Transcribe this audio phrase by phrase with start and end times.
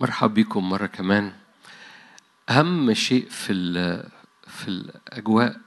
[0.00, 1.32] مرحب بكم مرة كمان.
[2.50, 4.08] أهم شيء في ال-
[4.48, 5.60] في الأجواء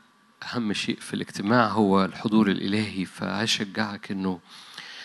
[0.44, 3.06] أهم شيء في الاجتماع هو الحضور الإلهي.
[3.06, 4.40] فهشجعك إنه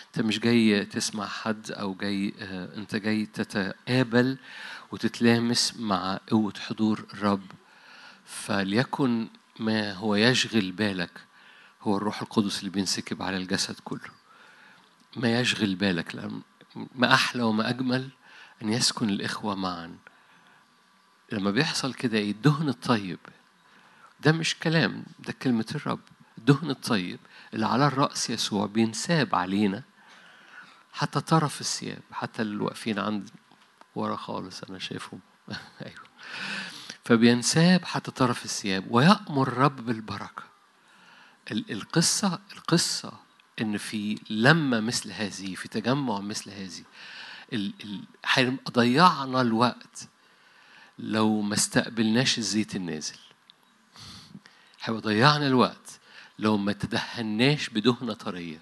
[0.07, 4.37] أنت مش جاي تسمع حد أو جاي آه، أنت جاي تتقابل
[4.91, 7.51] وتتلامس مع قوة حضور الرب.
[8.25, 9.27] فليكن
[9.59, 11.11] ما هو يشغل بالك
[11.81, 14.11] هو الروح القدس اللي بينسكب على الجسد كله.
[15.15, 16.41] ما يشغل بالك لأن
[16.95, 18.09] ما أحلى وما أجمل
[18.63, 19.97] أن يسكن الإخوة معا.
[21.31, 23.19] لما بيحصل كده إيه الدهن الطيب.
[24.19, 25.99] ده مش كلام ده كلمة الرب.
[26.37, 27.19] الدهن الطيب
[27.53, 29.83] اللي على الرأس يسوع بينساب علينا
[30.93, 33.29] حتى طرف الثياب حتى اللي واقفين عند
[33.95, 35.19] ورا خالص أنا شايفهم.
[35.85, 36.03] أيوه.
[37.05, 40.43] فبينساب حتى طرف الثياب ويأمر الرب بالبركة.
[41.51, 43.13] ال- القصة القصة
[43.61, 46.83] إن في لمة مثل هذه في تجمع مثل هذه
[48.71, 50.07] ضيعنا الوقت
[50.99, 53.17] لو ما استقبلناش الزيت النازل.
[54.83, 55.99] هيبقى ضيعنا الوقت
[56.39, 58.59] لو ما تدهناش بدهنة طرية.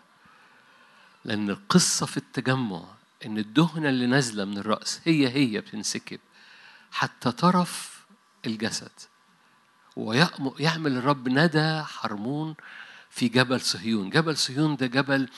[1.25, 2.83] لأن القصة في التجمع
[3.25, 6.20] إن الدهنة اللي نازلة من الرأس هي هي بتنسكب
[6.92, 8.05] حتى طرف
[8.45, 8.92] الجسد.
[9.95, 12.55] ويعمل الرب ندى حرمون
[13.12, 15.30] في جبل صهيون جبل صهيون ده جبل.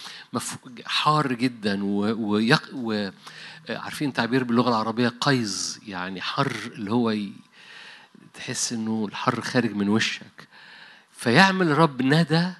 [0.85, 1.83] حار جدا.
[1.83, 2.69] ويق...
[2.73, 3.09] و...
[3.69, 7.33] عارفين تعبير باللغة العربية قيظ يعني حر اللي هو ي...
[8.33, 10.47] تحس إنه الحر خارج من وشك
[11.11, 12.51] فيعمل الرب ندى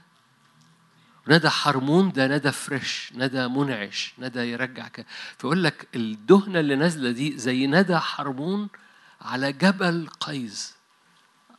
[1.28, 5.06] ندى حرمون ده ندى فريش ندى منعش ندى يرجع ك...
[5.38, 8.68] فيقول لك الدهنة اللي نازلة دي زي ندى حرمون
[9.22, 10.62] على جبل قيظ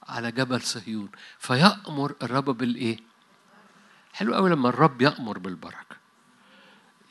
[0.09, 3.14] على جبل صهيون فيأمر الرب بالإيه؟
[4.15, 5.97] حلو قوي لما الرب يأمر بالبركة.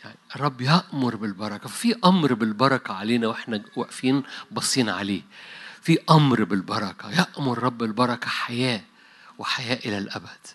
[0.04, 1.70] يعني الرب يأمر بالبركة.
[1.70, 5.22] في أمر بالبركة علينا وإحنا واقفين باصين عليه.
[5.82, 7.12] في أمر بالبركة.
[7.12, 8.82] يأمر رب البركة حياة
[9.38, 10.48] وحياة إلى الأبد.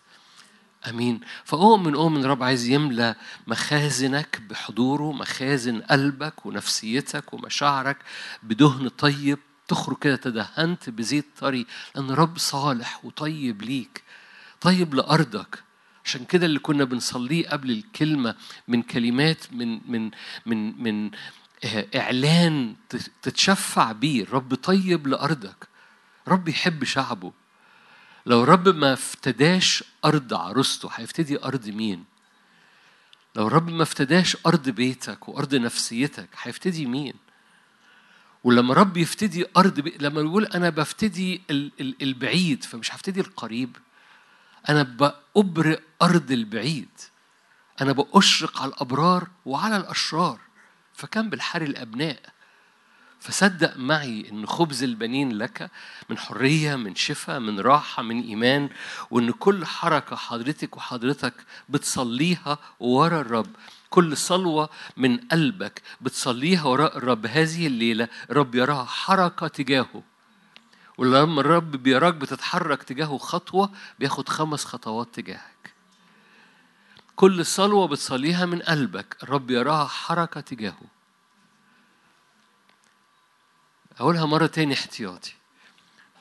[0.89, 1.21] آمين.
[1.45, 3.15] فأؤمن أؤمن الرب عايز يملى
[3.47, 7.97] مخازنك بحضوره مخازن قلبك ونفسيتك ومشاعرك
[8.43, 9.39] بدهن طيب.
[9.69, 11.67] تخرج كده تدهنت بزيت طري.
[11.95, 14.03] لأن الرب صالح وطيب ليك.
[14.61, 15.68] طيب لأرضك.
[16.09, 18.35] عشان كده اللي كنا بنصليه قبل الكلمة
[18.69, 20.11] من كلمات من من
[20.47, 21.11] من من
[21.65, 22.77] آه، إعلان
[23.23, 25.69] تتشفع بيه الرب طيب لأرضك
[26.29, 27.33] رب يحب شعبه
[28.27, 32.05] لو الرب ما افتداش أرض عروسته هيفتدي أرض مين؟
[33.37, 37.15] لو الرب ما افتداش أرض بيتك وأرض نفسيتك هيفتدي مين؟
[38.45, 39.97] ولما رب يفتدي أرض بي...
[40.01, 41.73] لما يقول أنا بفتدي ال...
[41.81, 42.03] ال...
[42.03, 43.77] البعيد فمش هفتدي القريب
[44.69, 46.89] أنا بأبرئ أرض البعيد.
[47.81, 50.41] أنا بأشرق على الأبرار وعلى الأشرار.
[50.95, 52.21] فكان بالحر الأبناء.
[53.21, 55.71] فصدق معي إن خبز البنين لك
[56.09, 58.71] من حرية من شفاء من راحة من إيمان
[59.11, 61.35] وإن كل حركة حضرتك وحضرتك
[61.69, 63.51] بتصليها ورا الرب.
[63.91, 67.27] كل صلوة من قلبك بتصليها وراء الرب.
[67.27, 70.03] هذه الليلة الرب يراها حركة تجاهه.
[70.99, 75.75] ولما الرب بيراك بتتحرك تجاهه خطوة بياخد خمس خطوات تجاهك.
[77.17, 80.83] كل صلوة بتصليها من قلبك الرب يراها حركة تجاهه.
[83.99, 85.33] أقولها مرة تاني احتياطي.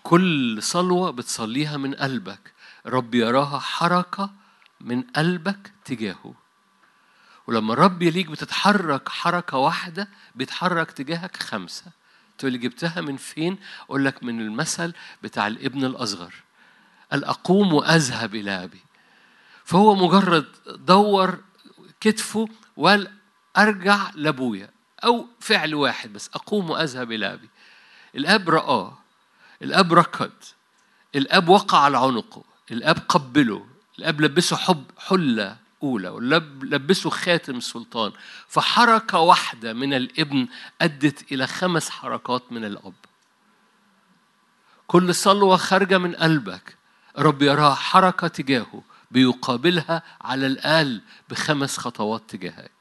[0.03, 2.53] كل صلوة بتصليها من قلبك
[2.85, 4.29] رب يراها حركة
[4.81, 6.33] من قلبك تجاهه.
[7.47, 11.96] ولما الرب يليك بتتحرك حركة واحدة بيتحرك تجاهك خمسة.
[12.37, 14.93] تقول لي جبتها من فين؟ أقول لك من المثل
[15.23, 16.33] بتاع الابن الأصغر.
[17.11, 18.81] قال أقوم وأذهب إلى أبي.
[19.65, 21.43] فهو مجرد دور
[21.99, 22.47] كتفه
[22.77, 23.11] وقال
[23.57, 24.69] أرجع لأبويا.
[25.03, 27.49] أو فعل واحد بس أقوم وأذهب إلى أبي.
[28.15, 28.97] الأب رآه
[29.61, 30.31] الأب ركض
[31.15, 33.67] الأب وقع على عنقه الأب قبله
[33.99, 35.57] الأب لبسه حب حلة.
[35.81, 38.11] والاب لبسه خاتم سلطان
[38.47, 40.47] فحركة واحدة من الابن
[40.81, 42.93] أدت إلى خمس حركات من الأب.
[44.87, 46.77] كل صلوة خارجة من قلبك.
[47.17, 52.71] رب يراها حركة تجاهه بيقابلها على الأقل بخمس خطوات تجاهك.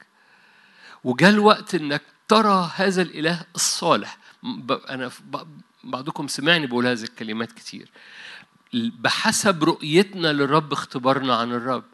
[1.04, 4.19] وجاء الوقت إنك ترى هذا الإله الصالح.
[4.43, 5.43] ب-
[5.84, 7.90] بعضكم سمعني بقول هذه الكلمات كتير.
[8.75, 11.84] بحسب رؤيتنا للرب اختبارنا عن الرب.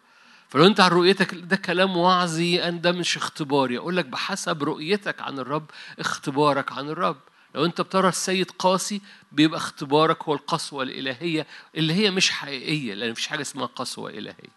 [0.53, 5.23] فلو انت عن رؤيتك ده كلام وعظي أن ده مش اختباري أقول لك بحسب رؤيتك
[5.23, 7.17] عن الرب اختبارك عن الرب.
[7.55, 9.01] لو انت بترى السيد قاسي
[9.33, 11.47] بيبقى اختبارك هو القسوة الإلهية
[11.77, 14.53] اللي هي مش حقيقية لأن مفيش حاجة اسمها قسوة إلهية.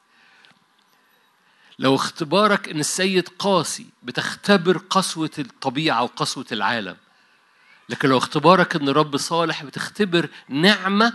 [1.79, 6.97] لو اختبارك إن السيد قاسي بتختبر قسوة الطبيعة وقسوة العالم
[7.89, 11.13] لكن لو اختبارك إن رب صالح بتختبر نعمة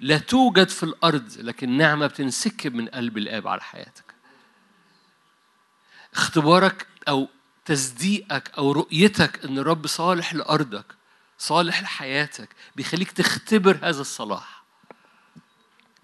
[0.00, 4.11] لا توجد في الأرض لكن نعمة بتنسكب من قلب الآب على حياتك.
[6.14, 7.28] اختبارك أو
[7.64, 10.86] تصديقك أو رؤيتك إن الرب صالح لأرضك
[11.38, 14.62] صالح لحياتك بيخليك تختبر هذا الصلاح.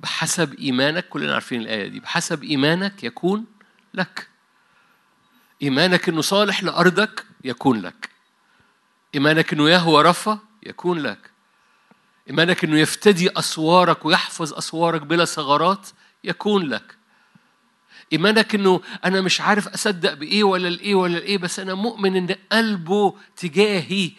[0.00, 3.44] بحسب إيمانك كلنا عارفين الآية دي بحسب إيمانك يكون
[3.94, 4.28] لك.
[5.62, 8.10] إيمانك إنه صالح لأرضك يكون لك.
[9.14, 11.30] إيمانك إنه يهوى رفا يكون لك.
[12.28, 15.88] إيمانك إنه يفتدي أسوارك ويحفظ أسوارك بلا ثغرات
[16.24, 16.97] يكون لك.
[18.12, 22.36] إيمانك إنه أنا مش عارف أصدق بإيه ولا الايه ولا الايه بس أنا مؤمن إن
[22.52, 24.10] قلبه تجاهي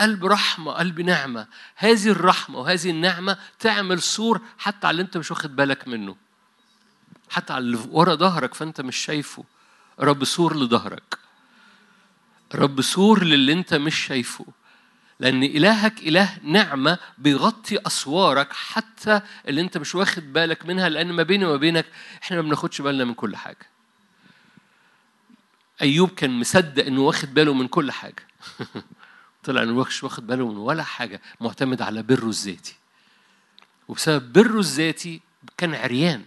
[0.00, 1.46] قلب رحمة قلب نعمة.
[1.76, 6.16] هذه الرحمة وهذه النعمة تعمل سور حتى على اللي أنت مش واخد بالك منه.
[7.30, 9.44] حتى على اللي ورا ظهرك فأنت مش شايفه.
[10.00, 11.18] رب سور لظهرك.
[12.54, 14.46] رب سور للي أنت مش شايفه.
[15.20, 21.22] لأن إلهك إله نعمة بيغطي أسوارك حتى اللي أنت مش واخد بالك منها لأن ما
[21.22, 21.86] بيني وما بينك
[22.22, 23.66] إحنا ما بناخدش بالنا من كل حاجة.
[25.82, 28.26] أيوب كان مصدق إنه واخد باله من كل حاجة.
[29.44, 32.76] طلع إنه مش واخد باله من ولا حاجة معتمد على بره الذاتي.
[33.88, 35.20] وبسبب بره الذاتي
[35.56, 36.24] كان عريان.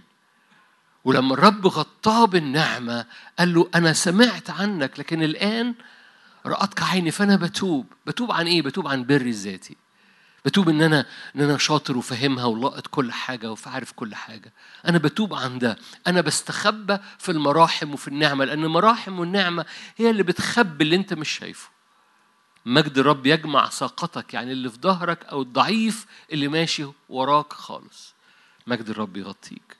[1.06, 3.06] ولما الرب غطاه بالنعمة
[3.40, 5.76] قال له أنا سمعت عنك لكن الآن
[6.48, 7.86] رأتك عيني فأنا بتوب.
[8.06, 9.76] بتوب عن إيه؟ بتوب عن بري الذاتي.
[10.46, 11.06] بتوب إن أنا
[11.36, 14.54] إن أنا شاطر وفاهمها ولاقط كل حاجة وعارف كل حاجة.
[14.88, 15.78] أنا بتوب عن ده.
[16.08, 19.66] أنا بستخبى في المراحم وفي النعمة لأن المراحم والنعمة
[19.98, 21.70] هي اللي بتخبي اللي أنت مش شايفه.
[22.66, 28.14] مجد الرب يجمع ساقطك يعني اللي في ظهرك أو الضعيف اللي ماشي وراك خالص.
[28.68, 29.78] مجد الرب يغطيك.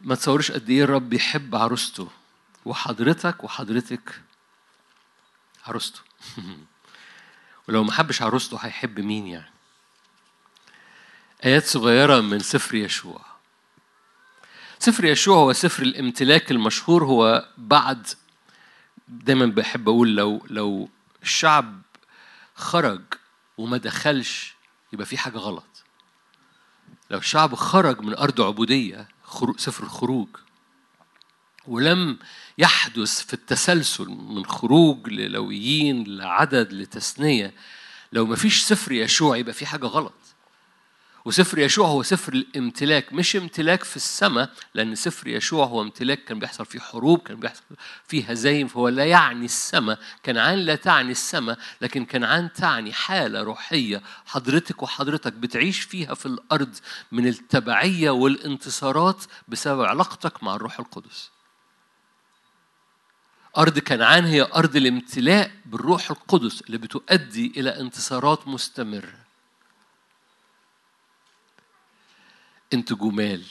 [0.00, 2.08] ما تصورش قد إيه الرب يحب عروسته.
[2.64, 4.20] وحضرتك وحضرتك
[5.66, 6.00] عروسته
[7.68, 9.50] ولو ما حبش عروسته هيحب مين يعني؟
[11.44, 13.20] آيات صغيرة من سفر يشوع.
[14.78, 18.06] سفر يشوع هو سفر الامتلاك المشهور هو بعد
[19.08, 20.88] دايما بحب أقول لو لو
[21.22, 21.82] الشعب
[22.54, 23.02] خرج
[23.58, 24.54] وما دخلش
[24.92, 25.84] يبقى في حاجة غلط.
[27.10, 29.08] لو الشعب خرج من أرض عبودية
[29.56, 30.28] سفر الخروج
[31.68, 32.18] ولم
[32.58, 37.54] يحدث في التسلسل من خروج للويين لعدد لتثنية.
[38.12, 40.12] لو ما فيش سفر يشوع يبقى في حاجة غلط.
[41.26, 46.38] وسفر يشوع هو سفر الامتلاك مش امتلاك في السماء لأن سفر يشوع هو امتلاك كان
[46.38, 47.62] بيحصل فيه حروب كان بيحصل
[48.08, 49.98] فيه هزايم فهو لا يعني السماء.
[50.26, 56.74] كنعان لا تعني السماء لكن كنعان تعني حالة روحية حضرتك وحضرتك بتعيش فيها في الأرض
[57.12, 61.33] من التبعية والانتصارات بسبب علاقتك مع الروح القدس.
[63.58, 69.24] أرض كنعان هي أرض الامتلاء بالروح القدس اللي بتؤدي إلى انتصارات مستمرة.
[72.72, 73.42] أنت جمال.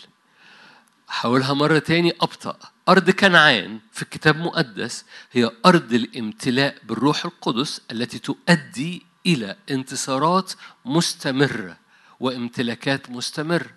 [1.07, 2.57] حاولها مرة تاني أبطأ.
[2.89, 10.53] أرض كنعان في الكتاب المقدس هي أرض الامتلاء بالروح القدس التي تؤدي إلى انتصارات
[10.85, 11.77] مستمرة
[12.19, 13.73] وامتلاكات مستمرة.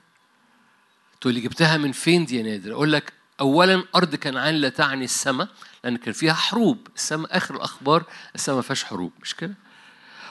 [1.20, 5.04] تقول لي جبتها من فين دي يا نادر؟ أقول لك أولا أرض كنعان لا تعني
[5.04, 5.48] السماء
[5.84, 6.88] لأن كان فيها حروب.
[6.96, 8.04] السماء آخر الأخبار
[8.34, 9.54] السماء ما فيهاش حروب مش كده؟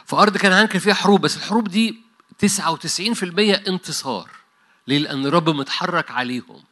[0.05, 2.01] فأرض كنعان كان فيها حروب بس الحروب دي
[2.39, 4.29] 99% انتصار.
[4.87, 6.63] ليه؟ لأن الرب متحرك عليهم.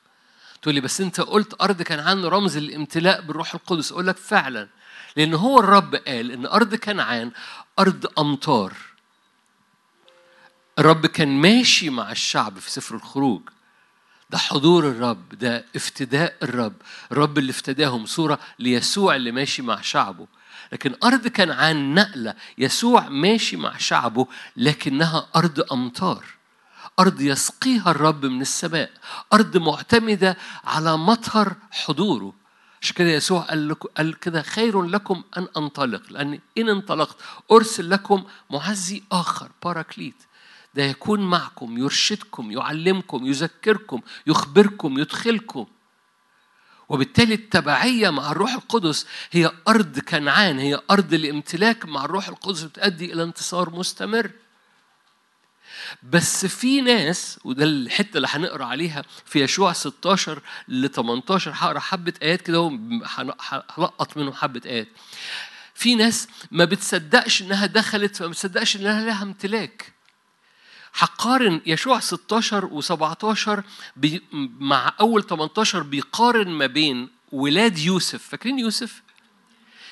[0.62, 3.91] تقول لي بس أنت قلت أرض كنعان رمز الامتلاء بالروح القدس.
[3.91, 4.67] أقول لك فعلا
[5.15, 7.31] لأن هو الرب قال إن أرض كنعان
[7.79, 8.74] أرض أمطار.
[10.79, 13.41] الرب كان ماشي مع الشعب في سفر الخروج.
[14.34, 16.74] ده حضور الرب ده افتداء الرب.
[17.12, 20.28] الرب اللي افتداهم صورة ليسوع اللي ماشي مع شعبه.
[20.72, 26.25] لكن أرض كنعان نقلة يسوع ماشي مع شعبه لكنها أرض أمطار.
[27.00, 28.92] أرض يسقيها الرب من السماء.
[29.34, 32.34] أرض معتمدة على مطر حضوره.
[32.82, 36.02] عشان كده يسوع قال, قال كده خير لكم أن أنطلق.
[36.10, 37.16] لأن إن انطلقت
[37.52, 40.16] أرسل لكم معزي آخر باراكليت
[40.75, 45.65] ده يكون معكم يرشدكم يعلمكم يذكركم يخبركم يدخلكم.
[46.89, 53.13] وبالتالي التبعية مع الروح القدس هي أرض كنعان هي أرض الامتلاك مع الروح القدس بتؤدي
[53.13, 54.32] إلى انتصار مستمر.
[56.03, 62.13] بس في ناس وده الحتة اللي هنقرأ عليها في يشوع 16 ل 18 هقرأ حبة
[62.22, 62.80] آيات كده
[63.77, 64.88] هلقط منهم حبة آيات.
[65.75, 69.92] في ناس ما بتصدقش إنها دخلت فما بتصدقش إنها لها امتلاك.
[70.95, 73.62] هقارن يشوع 16 و17
[74.59, 79.01] مع أول 18 بيقارن ما بين ولاد يوسف فاكرين يوسف؟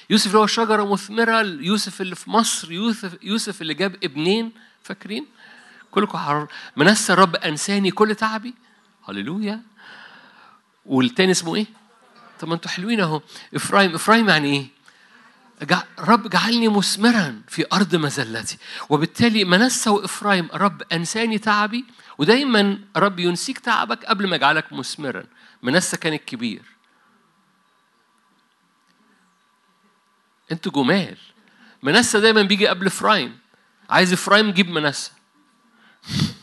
[0.09, 4.51] يوسف اللي هو شجرة مثمرة يوسف اللي في مصر يوسف يوسف اللي جاب ابنين
[4.83, 5.25] فاكرين؟
[5.91, 8.53] كلكم حرر منسى الرب أنساني كل تعبي
[9.09, 9.61] هللويا
[10.85, 11.65] والتاني اسمه إيه؟
[12.39, 13.21] طب ما أنتوا حلوين أهو
[13.55, 14.67] افرايم إفرايم يعني إيه؟
[15.99, 18.57] رب جعلني مثمرا في أرض مذلتي
[18.89, 21.85] وبالتالي منسى وافرايم رب أنساني تعبي.
[22.17, 25.23] ودايما رب ينسيك تعبك قبل ما يجعلك مثمرا.
[25.63, 26.61] منسى كان الكبير.
[30.51, 31.17] أنتوا جمال.
[31.83, 33.39] منسى دايما بيجي قبل إفرايم.
[33.89, 35.11] عايز إفرايم جيب منسى.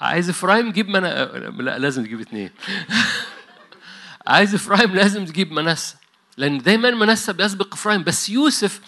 [0.00, 1.00] عايز إفرايم جيب من
[1.64, 2.50] لا لازم تجيب اثنين
[4.26, 5.94] عايز إفرايم لازم تجيب منسى
[6.36, 8.80] لأن دايما منسى بيسبق إفرايم بس يوسف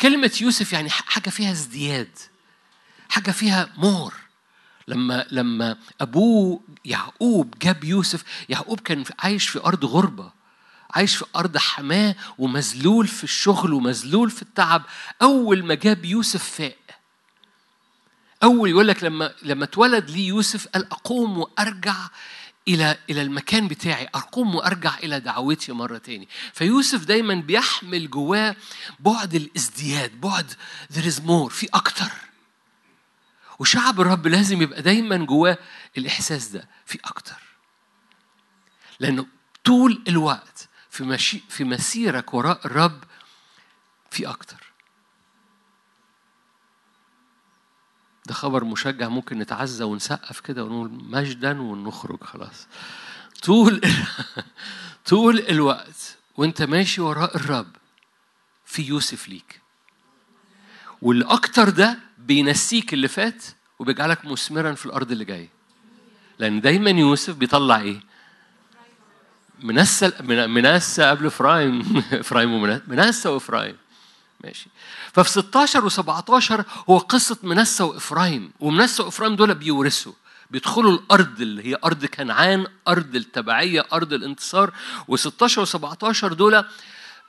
[0.00, 2.18] كلمة يوسف يعني حاجة فيها ازدياد
[3.08, 4.14] حاجة فيها more.
[4.88, 10.32] لما لما أبوه يعقوب جاب يوسف يعقوب كان عايش في أرض غربة
[10.90, 14.82] عايش في أرض حماه ومذلول في الشغل ومذلول في التعب.
[15.22, 16.76] أول ما جاب يوسف فاق.
[18.42, 21.94] أول يقول لك لما لما اتولد لي يوسف قال أقوم وأرجع
[22.68, 24.08] إلى إلى المكان بتاعي.
[24.14, 26.28] أقوم وأرجع إلى دعوتي مرة تاني.
[26.52, 28.56] فيوسف دايما بيحمل جواه
[29.00, 30.52] بعد الازدياد بعد
[30.92, 32.10] there is more في أكتر.
[33.58, 35.58] وشعب الرب لازم يبقى دايما جواه
[35.98, 37.42] الإحساس ده في أكتر.
[39.00, 39.26] لأنه
[39.64, 43.04] طول الوقت في مشي في مسيرك وراء الرب
[44.10, 44.73] في أكتر.
[48.34, 52.66] خبر مشجع ممكن نتعزى ونسقف كده ونقول مجدا ونخرج خلاص.
[53.42, 53.80] طول
[55.10, 57.66] طول الوقت وانت ماشي وراء الرب
[58.66, 59.60] في يوسف ليك.
[61.02, 63.44] واللي أكتر ده بينسيك اللي فات
[63.78, 65.48] وبيجعلك مثمرا في الأرض اللي جاية.
[66.38, 68.00] لأن دايما يوسف بيطلع إيه؟
[69.60, 70.12] منسى
[70.46, 73.76] منسى قبل افرايم إفرايم ومنسى وإفرايم.
[74.44, 74.68] ماشي.
[75.12, 80.12] ففي 16 و17 هو قصة منسى وإفرايم ومنسى وإفرايم دول بيورثوا
[80.50, 84.72] بيدخلوا الأرض اللي هي أرض كنعان أرض التبعية أرض الانتصار.
[85.10, 86.64] و16 و17 دول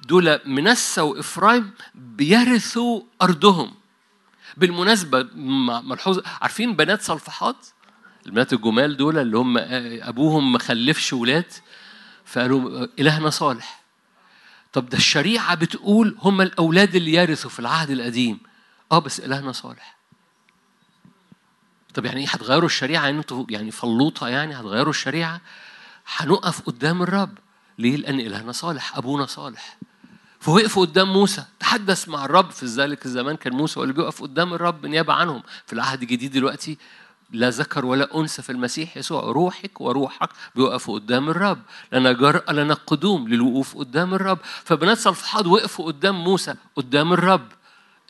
[0.07, 3.73] دول منسى وإفرايم بيرثوا أرضهم.
[4.57, 5.27] بالمناسبة
[5.81, 7.55] ملحوظة عارفين بنات صلفحات؟
[8.25, 11.53] البنات الجمال دول اللي هم أبوهم ما خلفش ولاد
[12.25, 13.84] فقالوا إلهنا صالح.
[14.75, 18.39] طب ده الشريعة بتقول هم الأولاد اللي يرثوا في العهد القديم.
[18.91, 19.97] آه بس إلهنا صالح.
[21.93, 25.41] طب يعني إيه؟ هتغيروا الشريعة؟ يعني أنتوا يعني فلوطة يعني هتغيروا الشريعة؟
[26.17, 27.37] هنقف قدام الرب.
[27.79, 29.77] ليه؟ لأن إلهنا صالح أبونا صالح.
[30.39, 31.45] فوقفوا قدام موسى.
[31.59, 33.35] تحدث مع الرب في ذلك الزمان.
[33.35, 35.43] كان موسى هو اللي بيقف قدام الرب نيابة عنهم.
[35.65, 36.77] في العهد الجديد دلوقتي
[37.31, 41.61] لا ذكر ولا أنثى في المسيح يسوع روحك وروحك بيوقفوا قدام الرب.
[41.91, 44.39] لنا جرأة لنا قدوم للوقوف قدام الرب.
[44.43, 47.47] فبنات صلفحاد وقفوا قدام موسى قدام الرب.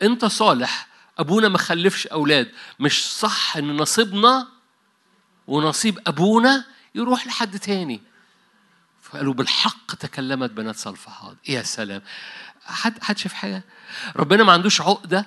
[0.02, 2.52] أنت صالح أبونا ما خلفش أولاد.
[2.80, 4.48] مش صح إن نصيبنا
[5.46, 8.00] ونصيب أبونا يروح لحد تاني.
[9.02, 12.02] فقالوا بالحق تكلمت بنات صلفحاد يا سلام.
[12.64, 13.64] حد حد شاف حاجة؟
[14.16, 15.26] ربنا ما عندوش عقدة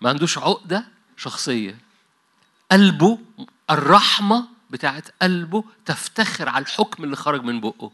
[0.00, 0.84] ما عندوش عقدة
[1.16, 1.85] شخصية.
[2.72, 3.18] قلبه
[3.70, 7.92] الرحمة بتاعت قلبه تفتخر على الحكم اللي خرج من بقه.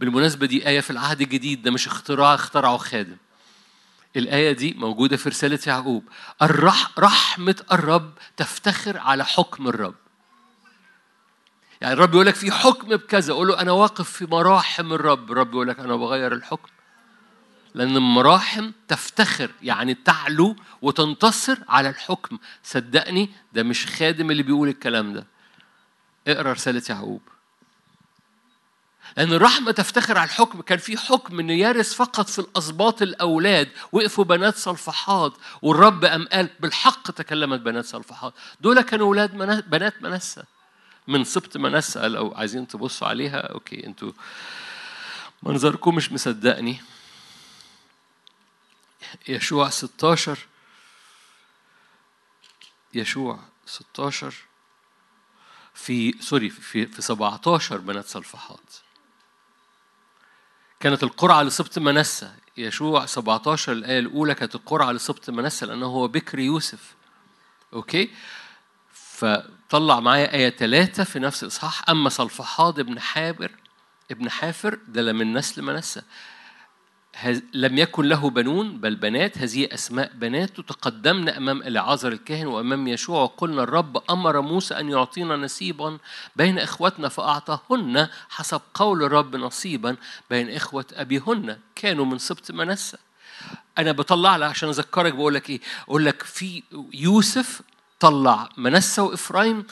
[0.00, 3.16] بالمناسبة دي آية في العهد الجديد ده مش اختراع اخترعه خادم.
[4.16, 6.04] الآية دي موجودة في رسالة يعقوب.
[6.42, 9.94] الرح رحمة الرب تفتخر على حكم الرب.
[11.80, 15.32] يعني الرب يقول لك في حكم بكذا قول له أنا واقف في مراحم الرب.
[15.32, 16.68] الرب يقول لك أنا بغير الحكم.
[17.76, 22.38] لأن المراحم تفتخر يعني تعلو وتنتصر على الحكم.
[22.62, 25.26] صدقني ده مش خادم اللي بيقول الكلام ده.
[26.28, 27.22] اقرأ رسالة يعقوب.
[29.16, 30.60] لأن الرحمة تفتخر على الحكم.
[30.60, 35.32] كان في حكم إن يرث فقط في الأسباط الأولاد وقفوا بنات صلفحات.
[35.62, 38.34] والرب قام قال بالحق تكلمت بنات صلفحات.
[38.60, 39.36] دول كانوا أولاد
[39.70, 40.42] بنات منسى
[41.08, 43.38] من سبط منسى لو عايزين تبصوا عليها.
[43.38, 44.12] أوكي أنتوا
[45.42, 46.80] منظركم مش مصدقني.
[49.28, 50.38] يشوع 16
[52.94, 54.34] يشوع 16
[55.74, 58.74] في sorry في في 17 بنات صلفحاد.
[60.80, 66.38] كانت القرعة لسبط منسى يشوع 17 الآية الأولى كانت القرعة لسبط منسى لأنه هو بكر
[66.38, 66.94] يوسف.
[67.72, 68.10] okay؟
[68.92, 71.90] فطلع معايا آية ثلاثة في نفس الإصحاح.
[71.90, 73.50] أما صلفحاد ابن حافر
[74.10, 76.02] ابن حافر ده من نسل منسى
[77.54, 79.38] لم يكن له بنون بل بنات.
[79.38, 83.22] هذه أسماء بنات تقدمن أمام العازر الكاهن وأمام يشوع.
[83.22, 85.98] وقلنا الرب أمر موسى أن يعطينا نصيبا
[86.36, 89.96] بين إخوتنا فأعطاهن حسب قول الرب نصيبا
[90.30, 91.58] بين إخوة أبيهن.
[91.74, 92.96] كانوا من سبط منسى
[93.78, 96.62] أنا بطلع لك عشان أذكرك بقول لك إيه؟ أقول لك في
[96.94, 97.60] يوسف
[98.00, 99.66] طلع منسى وإفرايم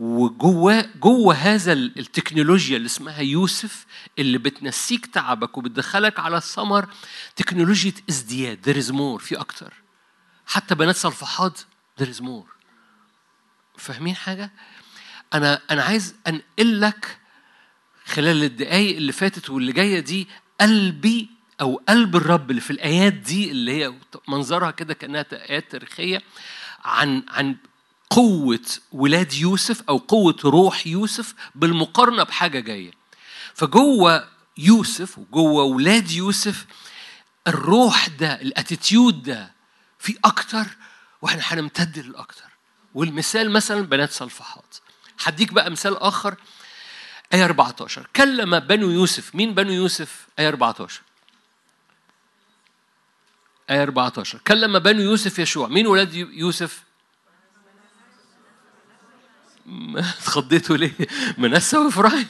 [0.00, 3.86] وجوه جوه هذا ال- التكنولوجيا اللي اسمها يوسف
[4.18, 6.88] اللي بتنسيك تعبك وبتدخلك على الثمر
[7.36, 8.58] تكنولوجيا ازدياد.
[8.70, 9.24] There is more.
[9.26, 9.72] في أكتر.
[10.46, 11.60] حتى بنات صلفحات
[12.00, 12.48] there is more.
[13.78, 14.50] فاهمين حاجة؟
[15.34, 17.18] أنا أنا عايز أنقل لك
[18.06, 20.28] خلال الدقايق اللي فاتت واللي جاية دي
[20.60, 23.94] قلبي أو قلب الرب اللي في الآيات دي اللي هي
[24.28, 26.22] منظرها كده كأنها آيات تاريخية
[26.84, 27.56] عن عن
[28.14, 28.60] قوة
[28.92, 32.90] ولاد يوسف أو قوة روح يوسف بالمقارنة بحاجة جاية.
[33.54, 34.28] فجوه
[34.58, 36.66] يوسف وجوه ولاد يوسف
[37.46, 39.52] الروح ده الأتيتيود ده
[39.98, 40.64] في أكتر
[41.22, 42.44] وإحنا هنمتد للأكتر.
[42.94, 44.76] والمثال مثلا بنات صلفحات.
[45.24, 46.34] هديك بقى مثال آخر
[47.34, 49.34] آية 14 كلم بنو يوسف.
[49.34, 51.00] مين بنو يوسف؟ آية 14
[53.70, 55.68] آية 14 كلم بنو يوسف يشوع.
[55.68, 56.83] مين ولاد يو- يوسف؟
[59.96, 60.94] اتخضيتوا ليه؟
[61.38, 62.28] منسى وافرايم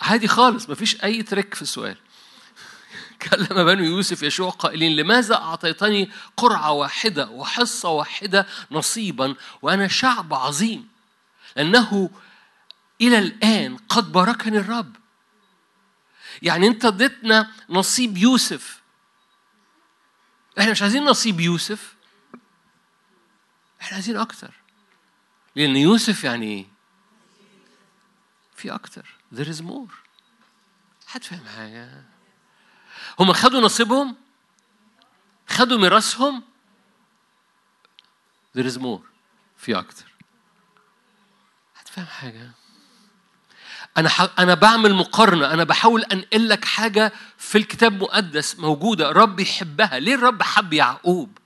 [0.00, 1.96] عادي خالص مفيش أي تريك في السؤال.
[3.22, 10.88] كلم بنو يوسف يشوع قائلين لماذا أعطيتني قرعة واحدة وحصة واحدة نصيبا وأنا شعب عظيم؟
[11.56, 12.10] لأنه
[13.00, 14.96] إلى الآن قد باركني الرب.
[16.42, 18.80] يعني أنت اديتنا نصيب يوسف.
[20.58, 21.94] إحنا مش عايزين نصيب يوسف.
[23.80, 24.65] إحنا عايزين أكتر.
[25.56, 26.66] لأن يوسف يعني إيه؟
[28.56, 29.14] في أكتر.
[29.34, 29.92] There is more.
[31.06, 32.04] حد فاهم حاجة؟
[33.20, 34.16] هم خدوا نصيبهم؟
[35.48, 36.42] خدوا ميراثهم؟
[38.58, 39.00] There is more.
[39.56, 40.12] في أكتر.
[41.74, 42.50] حد فاهم حاجة؟
[43.96, 44.38] أنا ح...
[44.38, 45.52] أنا بعمل مقارنة.
[45.52, 49.10] أنا بحاول أنقل لك حاجة في الكتاب المقدس موجودة.
[49.10, 49.98] رب يحبها.
[49.98, 51.38] ليه الرب حب يعقوب؟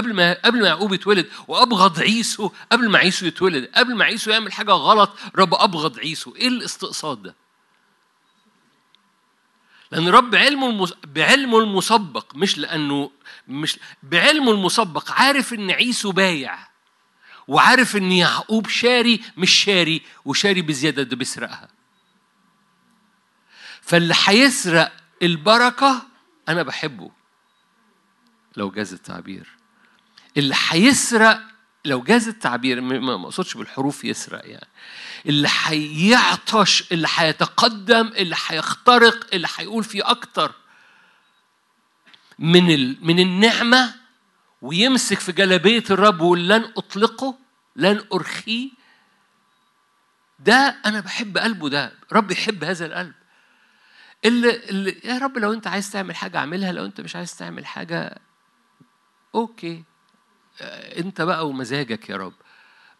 [0.00, 4.30] قبل ما قبل ما يعقوب يتولد وأبغض عيسو قبل ما عيسو يتولد قبل ما عيسو
[4.30, 6.34] يعمل حاجة غلط رب أبغض عيسو.
[6.36, 7.34] إيه الاستقصاد ده؟
[9.92, 10.94] لأن رب علمه المس...
[11.04, 13.10] بعلمه المسبق مش لأنه
[13.48, 16.58] مش بعلمه المسبق عارف إن عيسو بايع
[17.48, 21.68] وعارف إن يعقوب شاري مش شاري وشاري بزيادة ده بيسرقها.
[23.82, 26.02] فاللي هيسرق البركة
[26.48, 27.10] أنا بحبه
[28.56, 29.59] لو جاز التعبير.
[30.36, 31.40] اللي هيسرق
[31.84, 34.68] لو جاز التعبير ما اقصدش بالحروف يسرق يعني.
[35.26, 40.52] اللي هيعطش اللي هيتقدم اللي هيخترق اللي هيقول فيه أكتر
[42.38, 42.96] من ال...
[43.00, 43.94] من النعمة
[44.62, 47.38] ويمسك في جلابية الرب ويقول لن أطلقه
[47.76, 48.70] لن أرخيه.
[50.38, 51.92] ده أنا بحب قلبه ده.
[52.12, 53.14] رب يحب هذا القلب.
[54.24, 57.66] اللي, اللي يا رب لو أنت عايز تعمل حاجة أعملها لو أنت مش عايز تعمل
[57.66, 58.18] حاجة
[59.34, 59.84] okay.
[60.98, 62.32] انت بقى ومزاجك يا رب.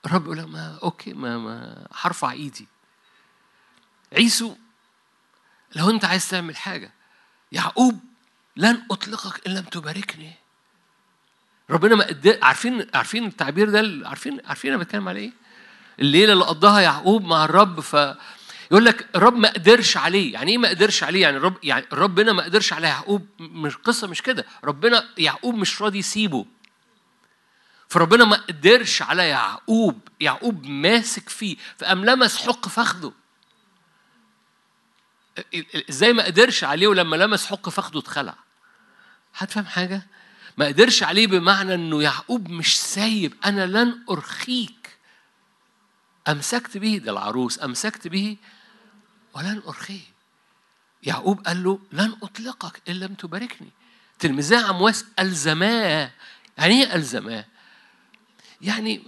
[0.06, 2.68] الرب يقول ما okay ما ما هرفع إيدي.
[4.12, 4.56] عيسو
[5.76, 6.92] لو أنت عايز تعمل حاجة
[7.52, 8.00] يعقوب
[8.56, 10.32] لن أطلقك إن لم تباركني.
[11.70, 12.38] ربنا ما قد...
[12.42, 15.32] عارفين عارفين التعبير ده؟ عارفين عارفين أنا بتكلم على إيه؟
[16.00, 17.94] الليلة اللي قضاها يعقوب مع الرب ف
[18.70, 20.32] يقول لك الرب ما قدرش عليه.
[20.32, 23.26] يعني إيه ما قدرش عليه؟ يعني الرب يعني ربنا ما قدرش على يعقوب.
[23.40, 24.46] مش قصة مش كده.
[24.64, 26.46] ربنا يعقوب مش راضي يسيبه.
[27.90, 33.12] فربنا ما قدرش على يعقوب يعقوب ماسك فيه فقام لمس حق فخده
[35.90, 38.34] إزاي ما قدرش عليه ولما لمس حق فخده اتخلع؟
[39.36, 40.06] هتفهم حاجة؟
[40.56, 44.98] ما قدرش عليه بمعنى إنه يعقوب مش سايب أنا لن أرخيك.
[46.28, 48.36] أمسكت به ده العروس أمسكت به
[49.34, 50.00] ولن أرخيه.
[51.02, 53.70] يعقوب قال له لن أطلقك إن لم تباركني.
[54.18, 56.10] تلميذي عمواس ألزماه.
[56.58, 57.44] يعني إيه ألزماه؟
[58.62, 59.02] يعني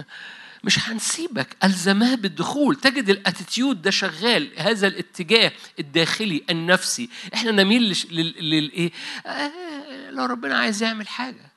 [0.64, 2.76] مش هنسيبك الزماه بالدخول.
[2.76, 7.08] تجد الأتيتيود ده شغال هذا الاتجاه الداخلي النفسي.
[7.34, 8.06] إحنا نميل
[8.40, 8.90] للايه
[9.26, 11.52] آه لو ربنا عايز يعمل حاجة.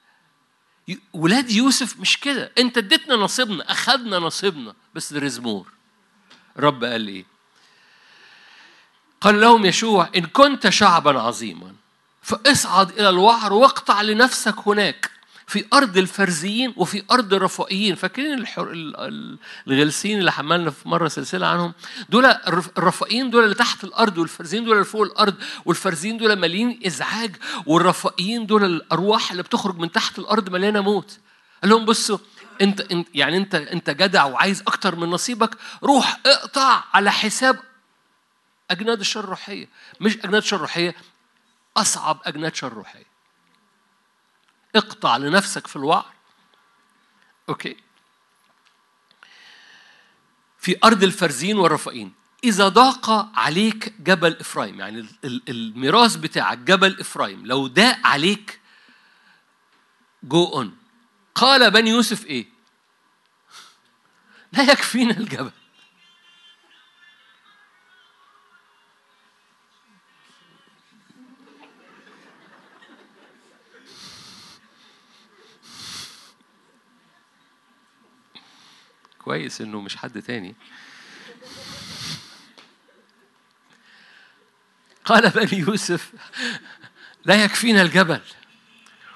[1.13, 2.51] ولاد يوسف مش كده.
[2.57, 4.73] أنت اديتنا نصيبنا أخذنا نصيبنا.
[4.95, 5.67] بس more.
[6.57, 7.25] رب قال إيه؟
[9.21, 11.73] قال لهم يشوع إن كنت شعبا عظيما
[12.21, 15.11] فاصعد إلى الوعر واقطع لنفسك هناك.
[15.51, 17.95] في أرض الفرزيين وفي أرض الرفائيين.
[17.95, 18.45] فاكرين.
[19.67, 21.73] الغلسين اللي حملنا في مرة سلسلة عنهم؟
[22.09, 25.35] دول الرفائيين دول اللي تحت الأرض والفرزيين دول اللي فوق الأرض
[25.65, 27.35] والفرزيين دول مليين إزعاج
[27.65, 31.19] والرفائيين دول الأرواح اللي بتخرج من تحت الأرض مليانة موت.
[31.61, 32.17] قال لهم بصوا
[32.61, 37.59] أنت يعني أنت أنت جدع وعايز أكتر من نصيبك روح اقطع على حساب
[38.71, 39.67] أجناد الشر الروحية.
[40.01, 40.95] مش أجناد الشر الروحية
[41.77, 43.11] أصعب أجناد شر روحيه
[44.75, 46.13] اقطع لنفسك في الوعر.
[47.49, 47.77] okay.
[50.59, 52.13] في أرض الفرزين والرفائين.
[52.43, 58.59] إذا ضاق عليك جبل إفرايم يعني الميراث بتاعك جبل إفرايم لو ضاق عليك
[60.23, 60.77] جو أون
[61.35, 62.45] قال بني يوسف إيه؟
[64.51, 65.51] لا يكفينا الجبل.
[79.31, 80.55] كويس إنه مش حد تاني.
[85.05, 86.11] قال بني يوسف
[87.25, 88.21] لا يكفينا الجبل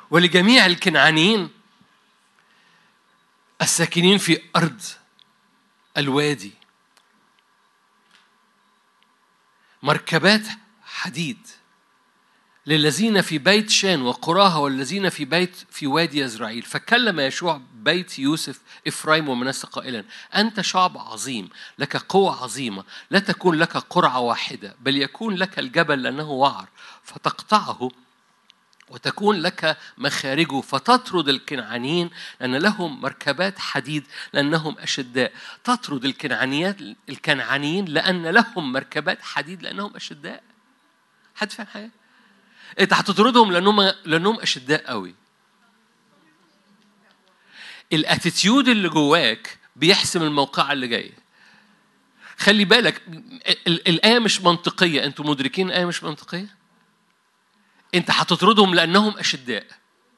[0.10, 1.50] ولجميع الكنعانيين
[3.62, 4.82] الساكنين في أرض
[5.98, 6.54] الوادي.
[9.84, 10.48] مركبات
[10.84, 11.48] حديد.
[12.68, 18.60] للذين في بيت شان وقراها والذين في بيت في وادي يزرعيل فكلم يشوع بيت يوسف
[18.88, 20.04] إفرايم ومنسى قائلا
[20.36, 21.50] أنت شعب عظيم
[21.80, 26.68] لك قوة عظيمة لا تكون لك قرعة واحدة بل يكون لك الجبل لأنه وعر
[27.04, 27.90] فتقطعه
[28.90, 35.32] وتكون لك مخارجه فتطرد الكنعانيين لأن لهم مركبات حديد لأنهم أشداء.
[35.64, 36.78] تطرد الكنعانيات
[37.10, 40.44] الكنعانيين لأن لهم مركبات حديد لأنهم أشداء.
[41.36, 41.92] حد فاهم حاجة؟
[42.80, 45.16] انت هتطردهم لانهم لانهم أشداء قوي.
[47.94, 51.26] الأتيتيود اللي جواك بيحسم الموقعة اللي جاية
[52.38, 53.02] خلي بالك
[53.68, 55.06] الآية مش منطقية.
[55.06, 56.56] أنتوا مدركين الآية مش منطقية؟
[57.96, 59.66] أنت هتطردهم لأنهم أشداء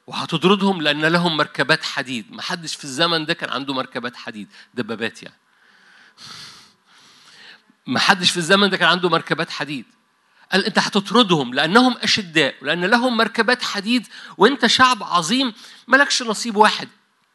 [0.06, 2.32] وهتطردهم لأن لهم مركبات حديد.
[2.32, 5.36] ما حدش في الزمن ده كان عنده مركبات حديد دبابات يعني.
[7.86, 9.84] ما حدش في الزمن ده كان عنده مركبات حديد.
[10.52, 14.06] قال انت هتطردهم لانهم اشداء ولان لهم مركبات حديد
[14.38, 15.52] وانت شعب عظيم
[15.88, 16.88] مالكش نصيب واحد.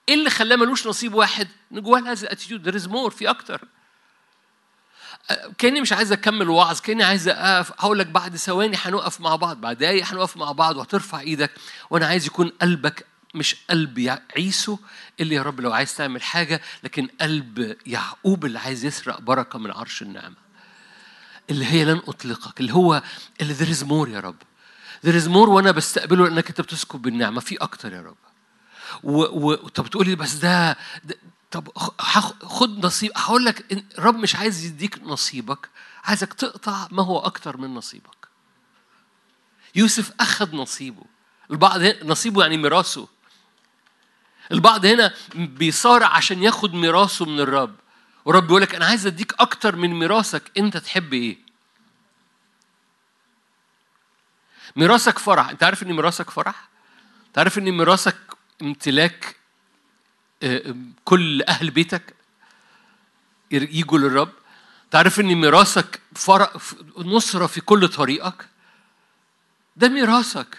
[0.09, 2.63] إيه اللي خلاه ملوش نصيب واحد؟ ان جواه هذا ال attitude.
[2.63, 3.61] there is more في أكتر.
[5.57, 7.71] كأني مش عايز أكمل وعظ كأني عايز أقف.
[7.71, 11.51] هقول لك بعد ثواني هنقف مع بعض بعد دقايق هنقف مع بعض وهترفع إيدك
[11.89, 14.77] وأنا عايز يكون قلبك مش قلب عيسو
[15.19, 19.71] اللي يا رب لو عايز تعمل حاجة لكن قلب يعقوب اللي عايز يسرق بركة من
[19.71, 20.35] عرش النعمة.
[21.49, 23.03] اللي هي لن أطلقك اللي هو
[23.41, 24.35] اللي there is more يا رب.
[25.05, 28.17] There is more وأنا بستقبله لأنك أنت بتسكب بالنعمة في أكتر يا رب.
[29.03, 29.21] و...
[29.21, 29.55] و...
[29.55, 31.15] طب تقولي بس ده, ده
[31.51, 31.67] طب
[32.43, 35.69] خد نصيب هقول لك الرب مش عايز يديك نصيبك
[36.03, 38.27] عايزك تقطع ما هو أكتر من نصيبك.
[39.75, 41.03] يوسف أخذ نصيبه.
[41.51, 43.07] البعض نصيبه يعني ميراثه.
[44.51, 47.75] البعض هنا بيصارع عشان ياخد ميراثه من الرب.
[48.25, 51.37] ورب يقول لك أنا عايز أديك أكتر من ميراثك أنت تحب إيه؟
[54.75, 55.49] ميراثك فرح.
[55.49, 56.67] أنت عارف إن ميراثك فرح؟
[57.27, 58.17] أنت عارف إن ميراثك
[58.61, 59.35] امتلاك
[60.43, 62.13] آه، كل أهل بيتك؟
[63.51, 64.31] يجوا للرب.
[64.91, 66.61] تعرف إن ميراثك فرق
[66.97, 68.47] نصرة في كل طريقك؟
[69.75, 70.57] ده ميراثك.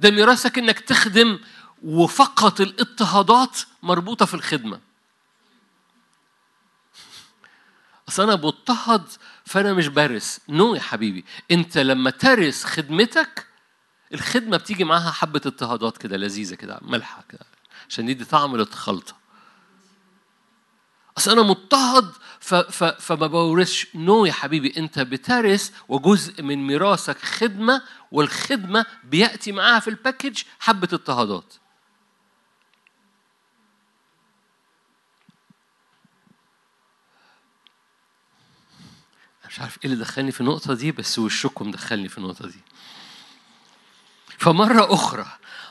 [0.00, 1.38] ده ميراثك إنك تخدم
[1.82, 4.80] وفقط الإضطهادات مربوطة في الخدمة.
[8.08, 9.02] أصل أنا بضطهد
[9.44, 10.40] فأنا مش بارث.
[10.48, 11.24] no يا حبيبي.
[11.50, 13.46] أنت لما ترث خدمتك
[14.14, 17.46] الخدمة بتيجي معاها حبة اضطهادات كده لذيذة كده ملحة كده
[17.88, 19.14] عشان يدي طعم للخلطة.
[21.18, 27.18] أصل أنا مضطهد ف ف فما بورثش no يا حبيبي أنت بترث وجزء من ميراثك
[27.18, 31.54] خدمة والخدمة بيأتي معاها في ال package حبة اضطهادات.
[39.54, 42.60] مش عارف إيه اللي دخلني في النقطة دي بس وشكم دخلني في النقطة دي.
[44.38, 45.26] فمرة أخرى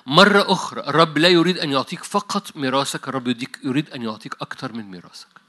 [0.05, 4.73] مرة أخرى الرب لا يريد أن يعطيك فقط ميراثك الرب يديك يريد أن يعطيك أكثر
[4.73, 5.41] من ميراثك.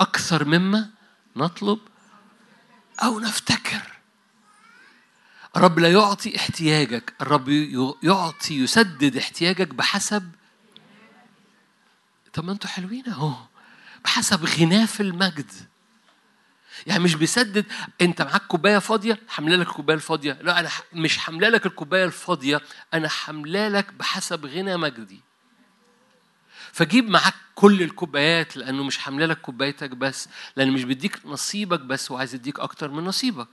[0.00, 0.90] أكثر مما
[1.36, 1.78] نطلب
[3.02, 3.82] أو نفتكر.
[5.56, 7.48] الرب لا يعطي احتياجك الرب
[8.02, 10.30] يعطي يسدد احتياجك بحسب
[12.32, 13.34] طب ما أنتوا حلوين أهو
[14.04, 15.71] بحسب غناه المجد.
[16.86, 17.66] يعني مش بيسدد
[18.00, 20.38] انت معاك كوباية فاضية حمله لك الكوباية الفاضية.
[20.42, 22.60] لا أنا مش حمله لك الكوباية الفاضية
[22.94, 25.20] أنا حمله لك بحسب غنى مجدي.
[26.72, 32.10] فجيب معاك كل الكوبايات لأنه مش حامله لك كوبايتك بس لأن مش بيديك نصيبك بس
[32.10, 33.48] وعايز يديك أكتر من نصيبك.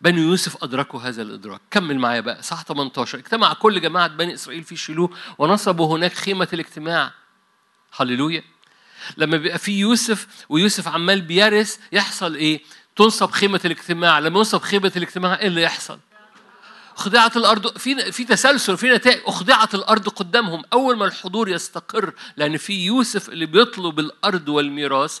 [0.00, 1.60] بني يوسف أدركوا هذا الإدراك.
[1.70, 6.48] كمل معايا بقى صح 18 اجتمع كل جماعة بني إسرائيل في شيلوه ونصبوا هناك خيمة
[6.52, 7.12] الاجتماع.
[7.96, 8.42] هللويا.
[9.16, 12.62] لما بيبقى في يوسف ويوسف عمال بيرث يحصل إيه؟
[12.96, 14.18] تنصب خيمة الاجتماع.
[14.18, 15.98] لما ينصب خيمة الاجتماع إيه اللي يحصل؟
[16.96, 19.20] أخضعت الأرض في في تسلسل في نتائج.
[19.26, 20.62] أخضعت الأرض قدامهم.
[20.72, 25.18] أول ما الحضور يستقر لأن في يوسف اللي بيطلب الأرض والميراث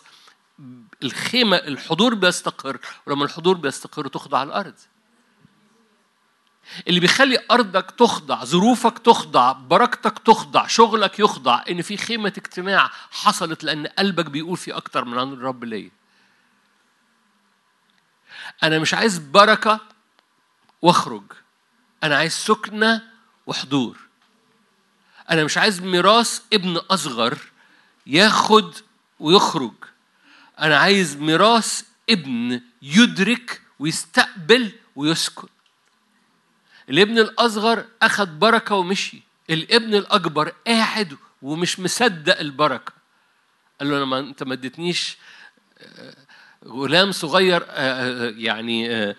[1.02, 2.78] الخيمة الحضور بيستقر.
[3.06, 4.74] ولما الحضور بيستقر تخضع الأرض
[6.88, 13.64] اللي بيخلي أرضك تخضع ظروفك تخضع بركتك تخضع شغلك يخضع إن في خيمة اجتماع حصلت
[13.64, 15.90] لأن قلبك بيقول في أكتر من عند الرب ليا.
[18.62, 19.80] أنا مش عايز بركة
[20.82, 21.22] وأخرج.
[22.02, 23.02] أنا عايز سكنة
[23.46, 23.98] وحضور.
[25.30, 27.38] أنا مش عايز ميراث ابن أصغر
[28.06, 28.74] ياخد
[29.20, 29.74] ويخرج.
[30.58, 35.48] أنا عايز ميراث ابن يدرك ويستقبل ويسكن.
[36.90, 39.22] الابن الأصغر أخذ بركة ومشي.
[39.50, 42.92] الابن الأكبر قاعد ومش مصدق البركة.
[43.80, 45.16] قال له أنا ما أنت ما اديتنيش
[45.78, 46.14] آه،
[46.64, 49.14] غلام صغير آه، آه، يعني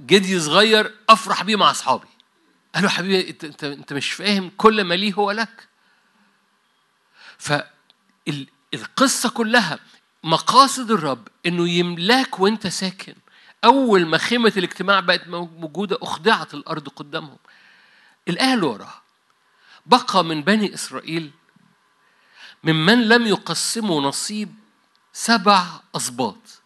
[0.00, 2.06] جدي صغير أفرح بيه مع أصحابي.
[2.74, 5.68] قال له حبيبي أنت أنت مش فاهم كل ما ليه هو لك.
[7.38, 9.78] فالقصة كلها
[10.24, 13.14] مقاصد الرب إنه يملاك وأنت ساكن.
[13.64, 17.38] أول ما خيمة الاجتماع بقت موجودة اخضعت الأرض قدامهم.
[18.28, 19.02] الايه اللي وراها.
[19.86, 21.30] بقى من بني إسرائيل
[22.64, 24.54] ممن لم يقسموا نصيب
[25.12, 25.66] سبع
[25.96, 26.62] اسباط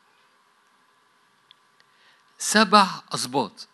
[2.38, 3.68] سبع اسباط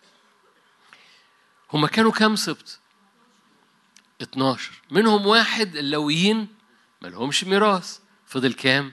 [1.72, 2.78] هما كانوا كام سبط؟
[4.22, 6.48] 12 منهم واحد اللويين
[7.02, 7.98] ملهمش ميراث.
[8.26, 8.92] فضل كام؟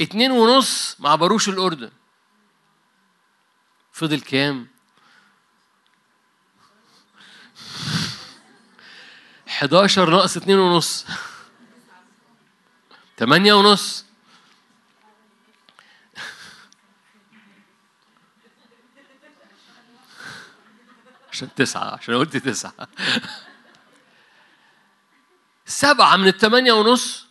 [0.00, 1.90] اتنين ونص ما عبروش الأردن.
[3.96, 4.68] فضل كام؟
[9.48, 11.06] 11 ناقص اتنين ونص.
[13.16, 14.04] تمانية ونص.
[21.32, 22.88] عشان تسعة عشان قلت تسعة.
[25.66, 27.26] سبعة من التمانية ونص.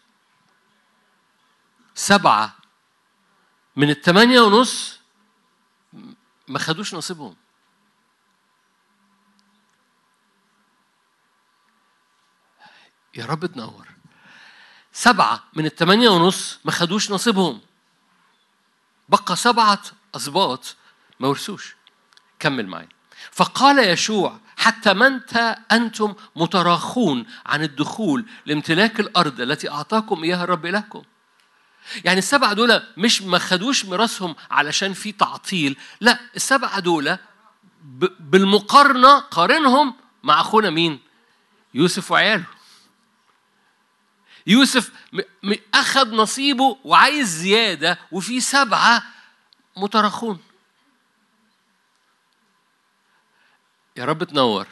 [1.96, 2.56] سبعة
[3.76, 5.05] من الثمانية ونص.
[6.48, 7.36] ما خدوش نصيبهم.
[13.16, 13.88] يا رب تنور.
[14.92, 17.62] سبعة من الثمانية ونص ما خدوش نصيبهم.
[19.10, 19.82] بقى سبعة
[20.16, 20.76] أسباط
[21.20, 21.76] ما ورثوش.
[22.40, 22.88] كمل معي
[23.32, 31.04] فقال يشوع حتى متى أنتم متراخون عن الدخول لامتلاك الأرض التي أعطاكم إياها الرب لكم.
[32.06, 35.78] يعني السبعة دول مش ما خدوش ميراثهم علشان في تعطيل.
[36.02, 37.18] لا السبعة دول
[38.20, 41.00] بالمقارنة قارنهم مع أخونا مين؟
[41.74, 42.46] يوسف وعياله.
[44.48, 44.92] يوسف
[45.74, 49.04] أخذ نصيبه وعايز زيادة وفي سبعة
[49.78, 50.40] مترخون
[53.98, 54.68] يا رب تنور.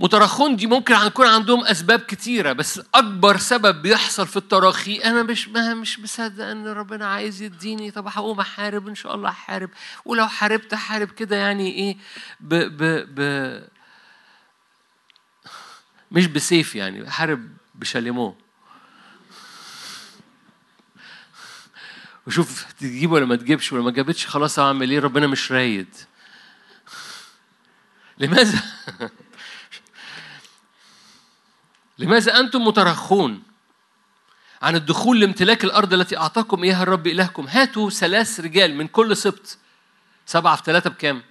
[0.00, 5.48] مترخون دي ممكن يكون عندهم أسباب كتيرة بس أكبر سبب بيحصل في التراخي أنا مش
[5.48, 9.70] ما مش مصدق إن ربنا عايز يديني طب هقوم أحارب إن شاء الله أحارب
[10.04, 11.96] ولو حاربت أحارب كده يعني إيه
[12.40, 12.82] ب ب
[13.14, 13.62] ب
[16.10, 18.36] مش بسيف يعني أحارب بشاليمو.
[22.26, 25.94] وشوف تجيب ولا ما تجيبش ولا ما جابتش خلاص اعمل إيه ربنا مش رايد.
[28.18, 28.62] لماذا؟
[32.00, 33.42] لماذا أنتم مترخون
[34.62, 39.58] عن الدخول لامتلاك الأرض التي أعطاكم إياها الرب إلهكم؟ هاتوا ثلاث رجال من كل سبط
[40.26, 41.22] سبعة في ثلاثة بكام؟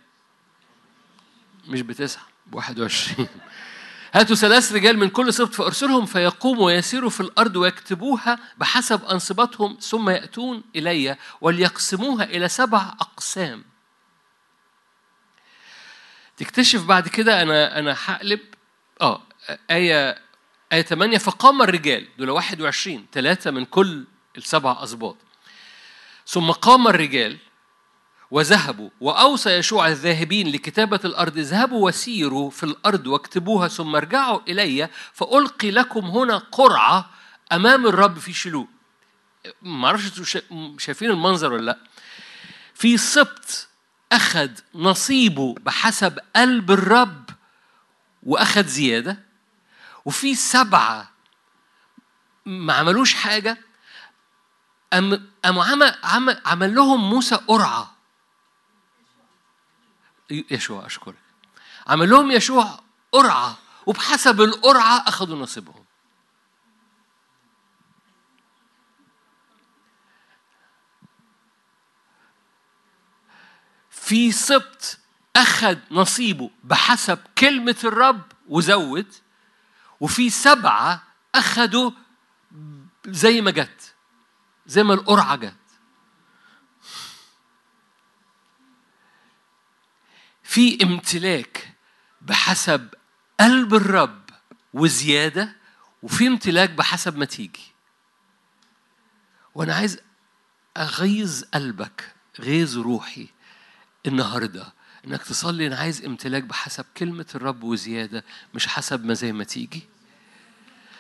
[1.68, 3.28] مش بتسعة بواحد وعشرين.
[4.14, 10.10] هاتوا ثلاث رجال من كل سبط فأرسلهم فيقوموا ويسيروا في الأرض ويكتبوها بحسب أنصبتهم ثم
[10.10, 13.64] يأتون إلي وليقسموها إلى سبع أقسام.
[16.38, 18.40] تكتشف بعد كده أنا أنا هقلب.
[19.02, 19.22] آه
[19.72, 20.29] آية
[20.74, 22.08] آية 8 فقام الرجال.
[22.18, 24.06] دول 21 ثلاثة من كل
[24.38, 25.16] السبع أسباط
[26.28, 27.38] ثم قام الرجال
[28.32, 35.72] وذهبوا وأوصى يشوع الذاهبين لكتابة الأرض اذهبوا وسيروا في الأرض واكتبوها ثم ارجعوا إلي فألقي
[35.72, 37.10] لكم هنا قرعة
[37.52, 38.34] أمام الرب في
[39.88, 40.26] أعرفش أنتوا
[40.78, 41.78] شايفين المنظر ولا لأ.
[42.74, 43.68] في سبط
[44.12, 47.30] أخذ نصيبه بحسب قلب الرب
[48.24, 49.29] وأخذ زيادة.
[50.06, 51.12] وفي سبعة
[52.46, 53.58] ما عملوش حاجة
[54.94, 57.96] أم أم عمل, عمل, عمل لهم موسى قرعة.
[60.30, 61.16] يشوع أشكرك.
[61.88, 62.80] عمل لهم يشوع
[63.12, 65.86] قرعة وبحسب القرعة أخذوا نصيبهم.
[73.90, 74.98] في سبط
[75.36, 79.14] أخذ نصيبه بحسب كلمة الرب وزود.
[80.00, 81.04] وفي سبعة
[81.36, 81.92] أخذوا
[83.06, 83.96] زي ما جت
[84.66, 85.56] زي ما القرعة جت.
[90.44, 91.76] في امتلاك
[92.22, 92.94] بحسب
[93.40, 94.30] قلب الرب
[94.74, 95.56] وزيادة
[96.04, 97.72] وفي امتلاك بحسب ما تيجي.
[99.56, 100.00] وأنا عايز
[100.78, 103.30] أغيظ قلبك غيظ روحي
[104.08, 104.74] النهاردة.
[105.08, 109.84] إنك تصلي أنا عايز امتلاك بحسب كلمة الرب وزيادة مش حسب ما زي ما تيجي.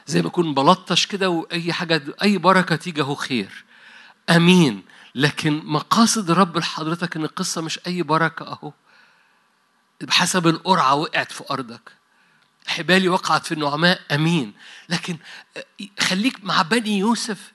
[0.07, 3.63] زي ما اكون بلطش كده وأي حاجة أي بركة تيجي أهو خير.
[4.29, 4.83] أمين.
[5.15, 8.71] لكن مقاصد رب لحضرتك إن القصة مش أي بركة أهو.
[10.01, 11.91] بحسب القرعة وقعت في أرضك.
[12.67, 14.53] حبالي وقعت في النعماء أمين.
[14.89, 15.17] لكن
[15.99, 17.51] خليك مع بني يوسف.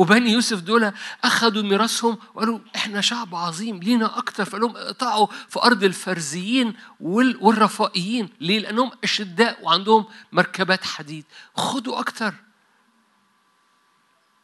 [0.00, 0.92] وبني يوسف دول
[1.24, 4.58] أخذوا ميراثهم وقالوا إحنا شعب عظيم لينا أكتر.
[4.58, 8.28] لهم اقطعوا في أرض الفرزيين والرفائيين.
[8.40, 11.24] ليه؟ لأنهم أشداء وعندهم مركبات حديد.
[11.56, 12.34] خدوا أكتر.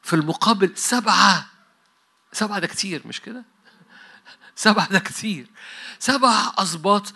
[0.02, 1.46] في المقابل سبعة.
[2.32, 3.44] سبعة ده كتير مش كده؟
[4.66, 5.46] سبعة ده كتير.
[5.98, 7.12] سبع أسباط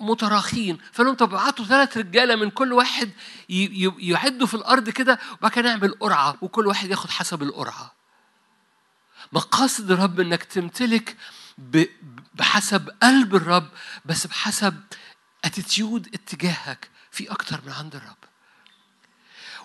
[0.00, 0.78] متراخين.
[0.92, 3.10] فلهم طب ابعتوا ثلاث رجالة من كل واحد
[3.98, 7.92] يعدوا في الأرض كده وبعد كده نعمل قرعة وكل واحد ياخد حسب القرعة.
[9.32, 11.16] مقاصد الرب إنك تمتلك
[12.34, 13.68] بحسب قلب الرب
[14.04, 14.80] بس بحسب
[15.44, 16.90] اتيتيود اتجاهك.
[17.10, 18.16] في أكتر من عند الرب.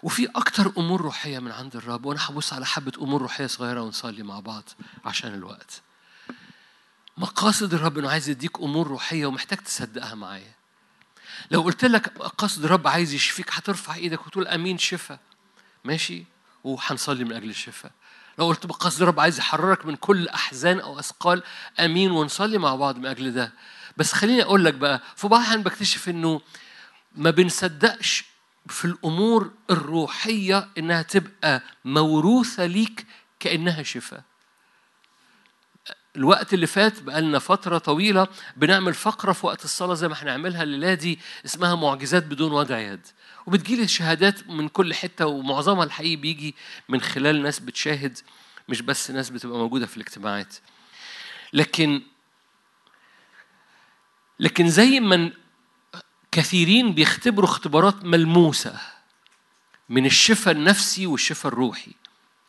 [0.04, 2.06] وفي أكتر أمور روحية من عند الرب.
[2.06, 4.64] وأنا هبص على حبة أمور روحية صغيرة ونصلي مع بعض
[5.06, 5.82] عشان الوقت.
[7.20, 10.52] مقاصد الرب إنه عايز يديك أمور روحية ومحتاج تصدقها معايا.
[11.52, 15.20] لو قلت لك مقاصد الرب عايز يشفيك هترفع إيدك وتقول آمين شفاء
[15.84, 16.24] ماشي؟
[16.64, 17.92] وهنصلي من أجل الشفاء
[18.40, 21.44] لو قلت مقاصد الرب عايز يحررك من كل أحزان أو أثقال
[21.80, 23.54] آمين ونصلي مع بعض من أجل ده.
[23.98, 26.42] بس خليني أقول لك بقى في بعض الأحيان بكتشف إنه
[27.16, 28.26] ما بنصدقش
[28.68, 33.06] في الأمور الروحية إنها تبقى موروثة ليك
[33.40, 34.24] كأنها شفاء
[36.20, 38.28] الوقت اللي فات بقالنا فترة طويلة
[38.58, 43.08] بنعمل فقرة في وقت الصلاة زي ما هنعملها الليلة دي اسمها معجزات بدون وضع يد.
[43.46, 46.56] وبتجيلي شهادات من كل حتة ومعظمها الحقيقي بيجي
[46.90, 48.18] من خلال ناس بتشاهد
[48.70, 50.56] مش بس ناس بتبقى موجودة في الاجتماعات.
[51.54, 52.02] لكن
[54.40, 55.32] لكن زي ما
[56.32, 58.80] كثيرين بيختبروا اختبارات ملموسة
[59.90, 61.92] من الشفاء النفسي والشفاء الروحي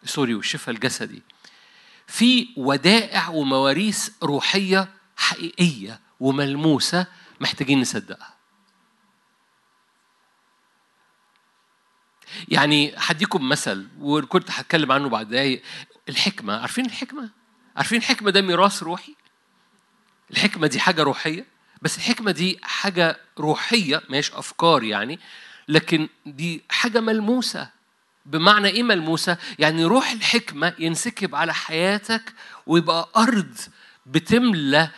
[0.04, 1.22] سوري والشفاء الجسدي.
[2.10, 7.06] في ودائع ومواريث روحية حقيقية وملموسة
[7.40, 8.34] محتاجين نصدقها
[12.48, 15.62] يعني هديكم مثل وكنت هتكلم عنه بعد دقايق
[16.08, 17.30] الحكمة عارفين الحكمة؟
[17.76, 19.14] عارفين الحكمة ده ميراث روحي؟
[20.30, 21.46] الحكمة دي حاجة روحية
[21.82, 25.18] بس الحكمة دي حاجة روحية مش أفكار يعني
[25.68, 27.79] لكن دي حاجة ملموسة
[28.26, 32.34] بمعنى إيه ملموسة؟ يعني روح الحكمة ينسكب على حياتك
[32.66, 33.54] ويبقى أرض
[34.06, 34.90] بتملى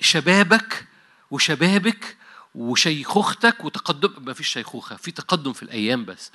[0.00, 0.86] شبابك
[1.30, 2.16] وشبابك
[2.54, 6.32] وشيخوختك وتقدم ما فيش شيخوخة في تقدم في الأيام بس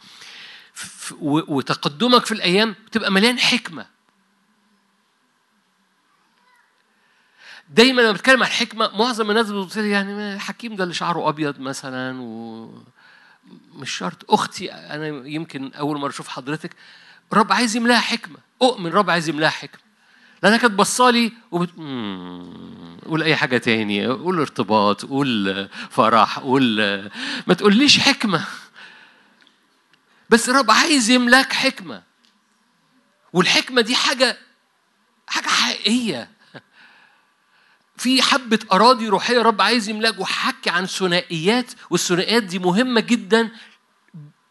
[1.21, 3.85] وتقدمك في الأيام بتبقى مليان حكمة
[7.69, 12.21] دايما لما بتكلم عن الحكمه معظم الناس بتقول يعني حكيم ده اللي شعره أبيض مثلا
[12.21, 12.69] و
[13.73, 14.31] مش شرط.
[14.31, 16.75] أختي أنا يمكن أول مرة أشوف حضرتك.
[17.33, 18.37] رب عايز يملاها حكمة.
[18.61, 19.81] أؤمن رب عايز يملاها حكمة.
[20.43, 21.69] لأنها كانت بصالي وبت...
[23.05, 24.07] قول أي حاجة تاني.
[24.07, 26.79] قول ارتباط قول فرح قول
[27.47, 28.45] ما تقوليش حكمة.
[30.29, 32.03] بس الرب عايز يملاك حكمة.
[33.33, 34.37] والحكمة دي حاجة
[35.27, 36.34] حاجة حقيقية.
[38.05, 43.51] في حبة أراضي روحية رب عايز يملأك وحكي عن ثنائيات والثنائيات دي مهمة جدا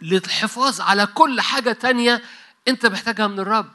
[0.02, 2.22] للحفاظ على كل حاجة تانية
[2.68, 3.70] أنت محتاجها من الرب.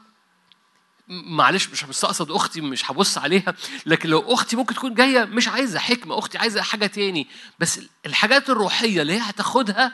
[1.08, 3.54] معلش مش بستقصد أختي مش هبص عليها
[3.86, 7.26] لكن لو أختي ممكن تكون جاية مش عايزة حكمة أختي عايزة حاجة تاني.
[7.58, 9.92] بس الحاجات الروحية اللي هي هتاخدها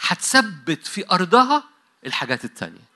[0.00, 1.64] هتثبت في أرضها
[2.06, 2.95] الحاجات التانية.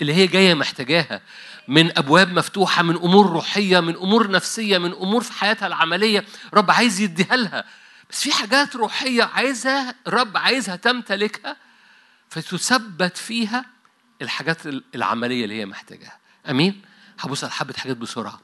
[0.00, 1.20] اللي هي جاية محتاجاها
[1.68, 6.24] من أبواب مفتوحة من أمور روحية من أمور نفسية من أمور في حياتها العملية
[6.54, 7.64] رب عايز يديها لها.
[8.10, 11.56] بس في حاجات روحية عايزها رب عايزها تمتلكها
[12.28, 13.64] فتثبت فيها
[14.22, 14.58] الحاجات
[14.94, 16.18] العملية اللي هي محتاجاها.
[16.50, 16.82] أمين؟
[17.22, 18.40] هبص على حبة حاجات بسرعة.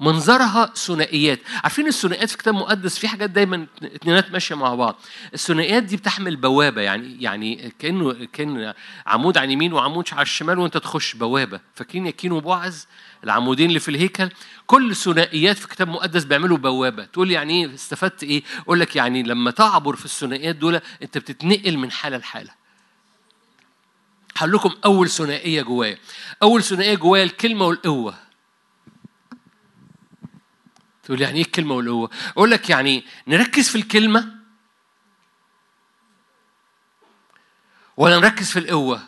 [0.00, 1.40] منظرها ثنائيات.
[1.64, 5.00] عارفين الثنائيات في كتاب مقدس في حاجات دايما اتنينات ماشية مع بعض.
[5.34, 8.74] الثنائيات دي بتحمل بوابة يعني يعني كأنه كأن
[9.06, 11.60] عمود عن يمين وعمود على الشمال وأنت تخش بوابة.
[11.74, 12.86] فاكرين يكين وبوعز
[13.24, 14.28] العمودين اللي في الهيكل.
[14.66, 17.04] كل ثنائيات في كتاب مقدس بيعملوا بوابة.
[17.04, 21.76] تقول يعني إيه استفدت إيه؟ أقول لك يعني لما تعبر في الثنائيات دول أنت بتتنقل
[21.76, 22.61] من حالة لحالة.
[24.36, 25.98] هقول لكم أول ثنائية جوايا.
[26.42, 28.14] أول ثنائية جوايا الكلمة والقوة.
[31.02, 34.34] تقول يعني إيه الكلمة والقوة؟ أقول لك يعني نركز في الكلمة
[37.96, 39.02] ولا نركز في القوة؟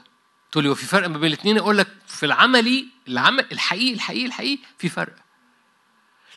[0.53, 4.27] تقول لي هو في فرق ما بين الاثنين أقول لك في العملي العمل الحقيقي الحقيقي
[4.27, 5.17] الحقيقي في فرق.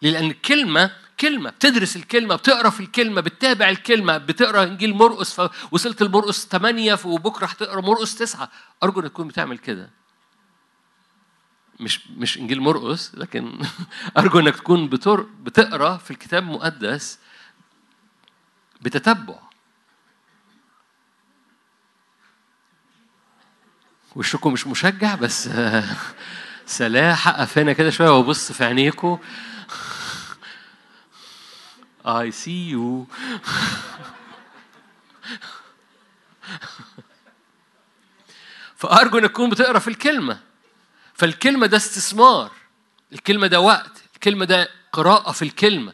[0.01, 6.47] لأن الكلمة كلمه بتدرس الكلمة بتقرأ في الكلمة بتتابع الكلمة بتقرأ إنجيل مرقس فوصلت لمرقس
[6.47, 8.49] 8 وبكرة هتقرأ مرقس 9
[8.84, 9.89] أرجو إنك تكون بتعمل كده.
[11.80, 13.59] مش مش إنجيل مرقس لكن
[14.18, 14.89] أرجو إنك تكون
[15.43, 17.20] بتقرأ في الكتاب المقدس
[18.82, 19.39] بتتبع.
[24.15, 25.49] وشكم مش مشجع بس
[26.65, 29.20] سلاح حقف هنا كده شوية وبص في عينيكم
[32.08, 33.05] I see you.
[38.76, 40.39] فأرجو أن تكون بتقرأ في الكلمة.
[41.14, 42.51] فالكلمة ده استثمار.
[43.14, 43.91] الكلمة ده وقت.
[44.16, 45.93] الكلمة ده قراءة في الكلمة.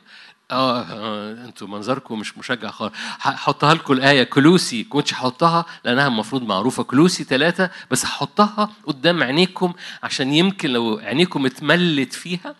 [0.51, 2.93] آه, آه أنتوا منظركم مش مشجع خالص.
[3.20, 4.24] هحطها لكم الآية.
[4.24, 4.84] كلوسي.
[4.84, 6.84] كنتش هحطها لأنها المفروض معروفة.
[6.84, 12.55] كلوسي ثلاثة بس هحطها قدام عينيكم عشان يمكن لو عينيكم اتملت فيها.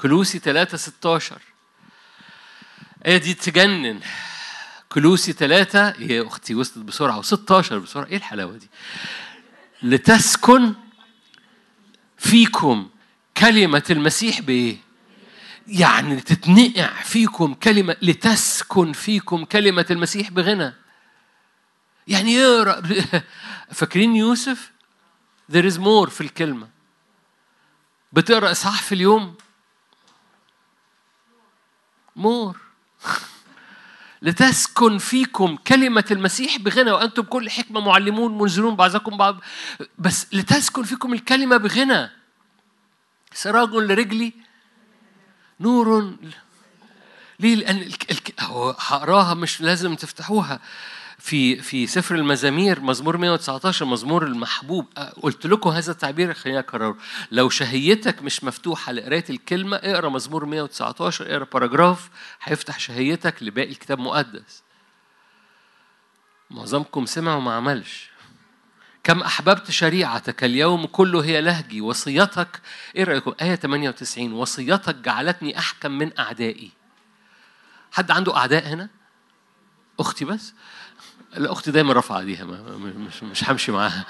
[0.00, 1.40] كلوسي ثلاثة 16
[3.02, 4.00] الآية دي تجنن.
[4.88, 8.06] كلوسي ثلاثة يا أختي وصلت بسرعة و16 بسرعة.
[8.06, 8.70] إيه الحلاوة دي؟
[9.82, 10.74] لتسكن
[12.18, 12.88] فيكم
[13.36, 14.76] كلمة المسيح بإيه؟
[15.66, 20.72] يعني تتنقع فيكم كلمة لتسكن فيكم كلمة المسيح بغنى.
[22.08, 22.82] يعني يقرا
[23.78, 24.72] فاكرين يوسف؟
[25.52, 26.68] there is more في الكلمة.
[28.12, 29.34] بتقرأ إصحاح في اليوم؟
[32.16, 32.71] مور
[34.22, 39.40] لتسكن فيكم كلمة المسيح بغنى وأنتم كل حكمة معلمون منزلون بعضكم بعض.
[39.98, 42.10] بس لتسكن فيكم الكلمة بغنى.
[43.32, 44.32] سراج لرجلي
[45.60, 46.16] نور
[47.40, 47.92] ليه؟ لأن
[48.78, 50.60] هقراها مش لازم تفتحوها.
[51.22, 54.86] في في سفر المزامير مزمور 119 مزمور المحبوب.
[55.22, 56.96] قلت لكم هذا التعبير خليني أكرره.
[57.30, 62.10] لو شهيتك مش مفتوحة لقراية الكلمة اقرأ مزمور 119 اقرأ باراجراف
[62.42, 64.62] هيفتح شهيتك لباقي الكتاب المقدس
[66.50, 68.10] معظمكم سمع وما عملش.
[69.04, 72.60] كم أحببت شريعتك اليوم كله هي لهجي وصيتك
[72.96, 76.70] إيه رأيكم آية 98 وصيتك جعلتني أحكم من أعدائي.
[77.92, 78.88] حد عنده أعداء هنا؟
[80.00, 80.54] أختي بس؟
[81.36, 84.04] الأخت دايما رافعة إيديها مش مش همشي معاها.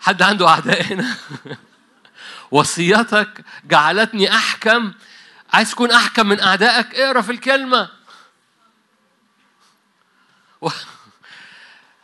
[0.00, 1.16] حد عنده أعداء هنا؟
[2.50, 4.92] وصيتك جعلتني أحكم.
[5.52, 7.88] عايز تكون أحكم من أعدائك؟ اقرأ في الكلمة.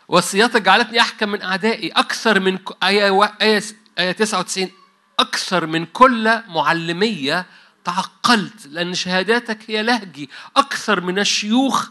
[0.08, 3.62] وصيتك جعلتني أحكم من أعدائي أكثر من آية آية
[3.98, 4.70] آية 99
[5.18, 7.46] أكثر من كل معلمية
[7.84, 10.30] تعقلت لأن شهاداتك هي لهجي.
[10.56, 11.88] أكثر من الشيوخ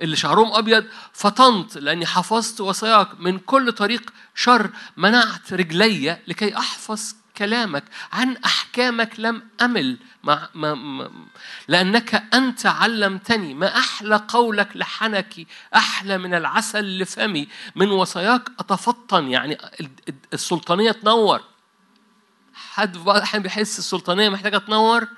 [0.00, 7.14] اللي شعرهم أبيض فطنت لأني حفظت وصاياك من كل طريق شر منعت رجلي لكي أحفظ
[7.36, 9.98] كلامك عن أحكامك لم أمل.
[10.24, 11.10] ما ما ما
[11.68, 15.46] لأنك أنت علمتني ما أحلى قولك لحنكي
[15.76, 17.48] أحلى من العسل لفمي.
[17.76, 19.58] من وصاياك أتفطن يعني
[20.32, 21.40] السلطانية تنور.
[22.54, 22.98] حد
[23.42, 25.08] بيحس السلطانية محتاجة تنور؟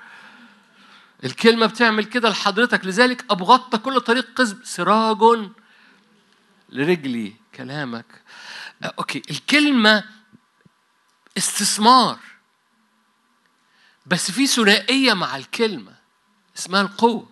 [1.23, 4.59] الكلمة بتعمل كده لحضرتك لذلك أبغضت كل طريق قزم.
[4.63, 5.49] سراج
[6.69, 8.21] لرجلي كلامك.
[8.83, 9.21] أوكي.
[9.29, 10.03] الكلمة
[11.37, 12.19] استثمار.
[14.05, 15.93] بس في ثنائية مع الكلمة
[16.57, 17.29] اسمها القوة.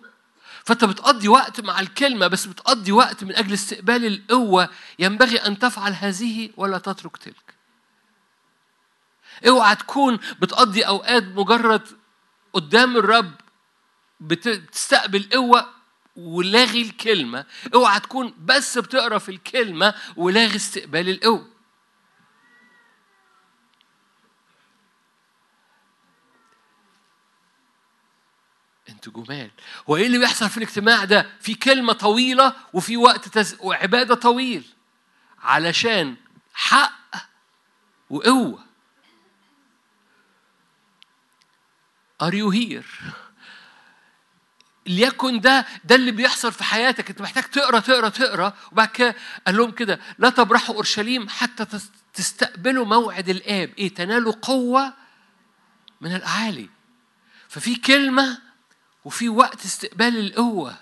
[0.64, 4.68] فأنت بتقضي وقت مع الكلمة بس بتقضي وقت من أجل استقبال القوة.
[4.98, 7.54] ينبغي أن تفعل هذه ولا تترك تلك.
[9.48, 11.88] اوعى تكون بتقضي أوقات مجرد
[12.52, 13.41] قدام الرب
[14.22, 15.74] بتستقبل قوة
[16.16, 17.46] ولاغي الكلمة.
[17.74, 21.52] اوعى تكون بس بتقرأ في الكلمة ولاغي استقبال القوة.
[28.88, 29.50] أنتوا جمال.
[29.90, 33.56] هو إيه اللي بيحصل في الاجتماع ده؟ في كلمة طويلة وفي وقت تز...
[33.60, 34.64] وعبادة طويل.
[35.38, 36.16] علشان
[36.54, 37.14] حق
[38.10, 38.64] وقوة.
[42.22, 43.21] Are you here?
[44.86, 47.10] ليكن ده ده اللي بيحصل في حياتك.
[47.10, 48.52] انت محتاج تقرا تقرا تقرا.
[48.72, 49.16] وبعد كده
[49.46, 51.66] قال لهم كده لا تبرحوا أورشليم حتى
[52.14, 53.70] تستقبلوا موعد الآب.
[53.78, 54.94] إيه؟ تنالوا قوة
[56.00, 56.68] من الأعالي.
[57.48, 58.38] ففي كلمة
[59.04, 60.76] وفي وقت استقبال القوة.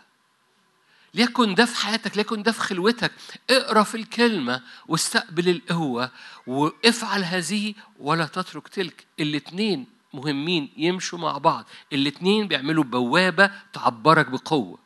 [1.15, 3.13] ليكن ده في حياتك ليكن ده في خلوتك.
[3.51, 6.11] اقرأ في الكلمة واستقبل القوة
[6.47, 9.07] وافعل هذه ولا تترك تلك.
[9.21, 11.65] الاثنين مهمين يمشوا مع بعض.
[11.93, 14.79] الاثنين بيعملوا بوابة تعبرك بقوة.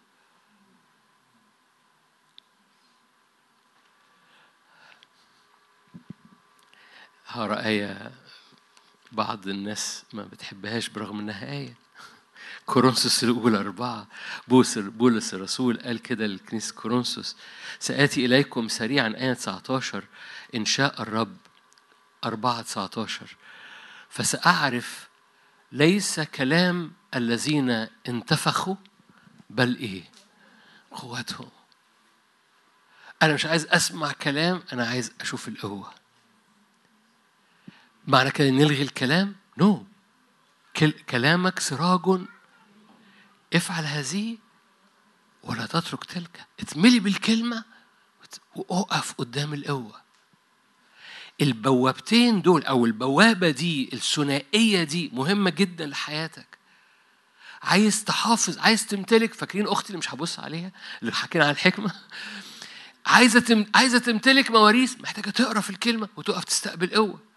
[7.27, 8.13] هقرا آية
[9.13, 11.75] بعض الناس ما بتحبهاش برغم إنها آية.
[12.67, 14.07] كورنثوس الأولى أربعة.
[14.49, 17.37] بولس بولس الرسول قال كده للكنيسة كورنثوس
[17.79, 20.05] سآتي إليكم سريعا آية 19
[20.55, 21.37] إن شاء الرب
[22.25, 23.37] أربعة 19
[24.09, 25.09] فسأعرف
[25.75, 28.77] ليس كلام الذين انتفخوا
[29.51, 30.05] بل إيه؟
[30.91, 31.49] قوتهم.
[33.23, 35.93] أنا مش عايز أسمع كلام أنا عايز أشوف القوة.
[38.07, 39.87] معنى كده نلغي الكلام؟ نو
[40.81, 40.87] no.
[41.11, 42.21] كلامك سراج.
[43.55, 44.39] افعل هذه
[45.43, 46.47] ولا تترك تلك.
[46.61, 47.65] اتملي بالكلمة
[48.55, 50.04] وقف قدام القوة.
[51.41, 56.59] البوابتين دول أو البوابة دي الثنائية دي مهمة جدا لحياتك.
[57.63, 60.73] عايز تحافظ عايز تمتلك فاكرين أختي اللي مش هبص عليها
[61.03, 61.93] اللي حكينا عن الحكمة؟
[63.07, 63.67] عايزة تم...
[63.75, 67.34] عايزة تمتلك مواريث محتاجة تقرأ في الكلمة وتقف تستقبل قوة.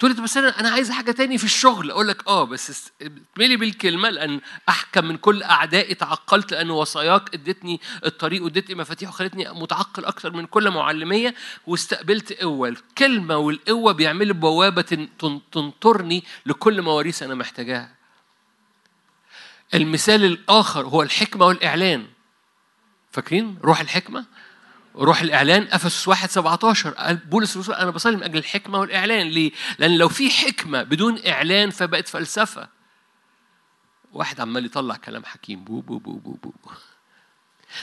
[0.00, 1.90] تقول لي بس أنا أنا عايز حاجة تاني في الشغل.
[1.90, 7.80] أقول لك آه بس اتملي بالكلمة لأن أحكم من كل أعدائي تعقلت لأن وصاياك ادتني
[8.04, 11.34] الطريق وادتني مفاتيح وخلتني متعقل أكثر من كل معلمية
[11.66, 12.68] واستقبلت قوة.
[12.68, 15.08] الكلمة والقوة بيعملوا بوابة
[15.52, 17.94] تنطرني لكل مواريث أنا محتاجاها.
[19.74, 22.06] المثال الآخر هو الحكمة والإعلان.
[23.12, 24.24] فاكرين؟ روح الحكمة؟
[25.00, 29.26] روح الإعلان أفسس 1 17 قال بولس الرسول أنا بصلي من أجل الحكمة والإعلان.
[29.28, 32.68] ليه؟ لأن لو في حكمة بدون إعلان فبقت فلسفة.
[34.12, 35.64] واحد عمال يطلع كلام حكيم.
[35.64, 36.52] بو بو بو بو بو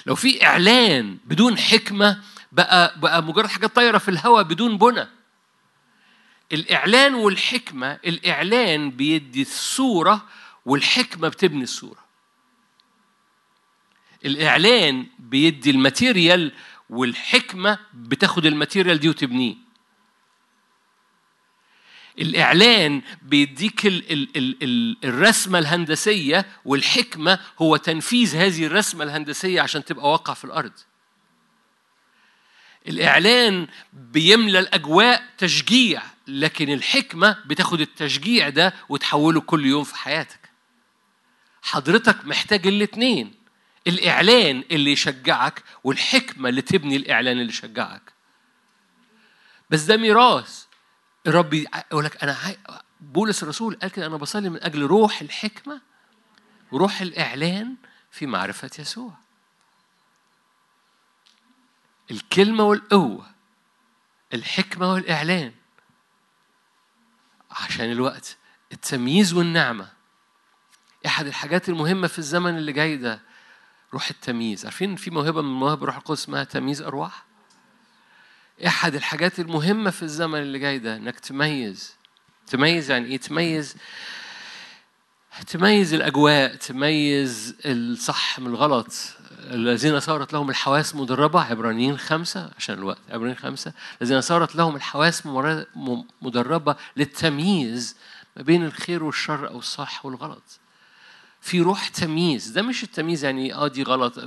[0.06, 5.08] لو في إعلان بدون حكمة بقى بقى مجرد حاجات طايرة في الهواء بدون بنى.
[6.52, 10.26] الإعلان والحكمة الإعلان بيدي الصورة
[10.66, 12.08] والحكمة بتبني الصورة.
[14.26, 16.52] الإعلان بيدي ال material
[16.90, 19.56] والحكمة بتاخد ال material دي وتبنيه.
[22.20, 29.86] الإعلان بيديك ال ال ال ال الرسمة الهندسية والحكمة هو تنفيذ هذه الرسمة الهندسية عشان
[29.86, 30.72] تبقى واقع في الأرض.
[32.88, 40.50] الإعلان بيملى الأجواء تشجيع لكن الحكمة بتاخد التشجيع ده وتحوله كل يوم في حياتك.
[41.62, 43.37] حضرتك محتاج الاتنين.
[43.88, 48.14] الإعلان اللي يشجعك والحكمة اللي تبني الإعلان اللي يشجعك.
[49.70, 50.66] بس ده ميراث.
[51.28, 52.58] الرب يقول لك أنا عاي...
[53.02, 55.82] بولس الرسول قال كده أنا بصلي من أجل روح الحكمة
[56.72, 57.76] وروح الإعلان
[58.12, 59.14] في معرفة يسوع.
[62.12, 63.32] الكلمة والقوة
[64.34, 65.54] الحكمة والإعلان.
[67.52, 68.38] عشان الوقت
[68.72, 69.92] التمييز والنعمة.
[71.06, 73.22] أحد الحاجات المهمة في الزمن اللي جاي ده
[73.94, 74.66] روح التمييز.
[74.66, 77.26] عارفين في موهبة من مواهب الروح القدس اسمها تمييز أرواح؟
[78.68, 81.96] أحد الحاجات المهمة في الزمن اللي جاي ده إنك تميز.
[82.48, 83.76] تميز يعني إيه؟ تميز
[85.48, 88.94] تميز الأجواء تميز الصح من الغلط.
[89.32, 93.74] الذين صارت لهم الحواس مدربة عبرانيين خمسة عشان الوقت عبرانيين خمسة.
[94.02, 95.26] الذين صارت لهم الحواس
[96.22, 97.96] مدربة للتمييز
[98.36, 100.60] ما بين الخير والشر أو الصح والغلط.
[101.48, 102.48] في روح تمييز.
[102.50, 104.20] ده مش التمييز يعني آه دي غلط.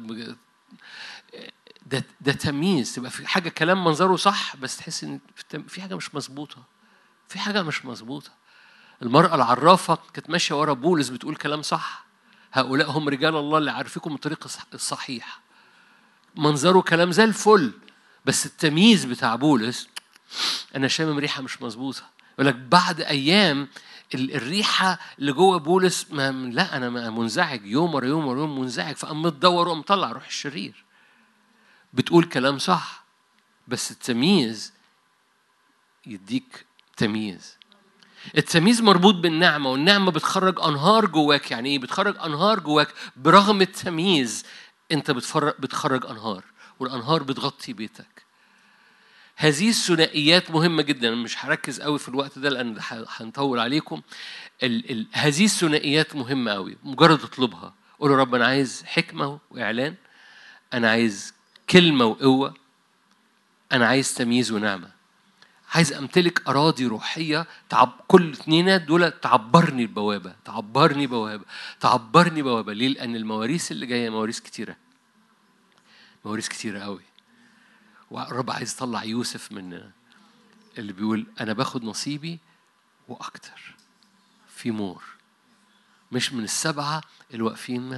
[1.86, 2.94] ده ده تمييز.
[2.94, 5.20] تبقى في حاجة كلام منظره صح بس تحس إن
[5.68, 6.62] في حاجة مش مظبوطة.
[7.28, 8.30] في حاجة مش مظبوطة.
[9.02, 12.04] المرأة العرافة كانت ماشية ورا بولس بتقول كلام صح.
[12.52, 15.40] هؤلاء هم رجال الله اللي عارفيكم الطريق الصحيح.
[16.36, 17.72] منظره كلام زي الفل
[18.24, 19.88] بس التمييز بتاع بولس
[20.76, 22.02] أنا شامم ريحة مش مظبوطة.
[22.34, 23.68] يقول لك بعد أيام
[24.14, 27.66] الريحة اللي جوه بولس ما لا أنا منزعج.
[27.66, 28.96] يوم ورا يوم ورا يوم منزعج.
[28.96, 30.84] فقام متدور وقام مطلع روح الشرير.
[31.92, 33.04] بتقول كلام صح
[33.68, 34.72] بس التمييز
[36.06, 37.56] يديك تمييز.
[38.36, 41.50] التمييز مربوط بالنعمة والنعمة بتخرج أنهار جواك.
[41.50, 44.44] يعني إيه؟ بتخرج أنهار جواك؟ برغم التمييز
[44.92, 46.44] أنت بتخرج أنهار
[46.80, 48.29] والأنهار بتغطي بيتك.
[49.40, 51.10] هذه الثنائيات مهمة جدا.
[51.10, 54.02] مش هركز قوي في الوقت ده لأن هنطول عليكم.
[54.62, 56.76] ال ال هذه الثنائيات مهمة قوي.
[56.84, 57.74] مجرد اطلبها.
[58.00, 59.94] قول رب أنا عايز حكمة وإعلان.
[60.74, 61.34] أنا عايز
[61.70, 62.54] كلمة وقوة.
[63.72, 64.90] أنا عايز تمييز ونعمة.
[65.74, 71.44] عايز أمتلك أراضي روحية تعب كل اثنين دول تعبرني البوابه تعبرني بوابه
[71.80, 74.76] تعبرني بوابه ليه؟ لأن المواريث اللي جاية مواريث كتيرة.
[76.24, 77.09] مواريث كتيرة قوي.
[78.10, 79.90] والرب عايز يطلع يوسف من
[80.78, 82.38] اللي بيقول أنا باخد نصيبي
[83.08, 83.74] وأكتر.
[84.48, 85.04] في مور.
[86.12, 87.90] مش من السبعة اللي واقفين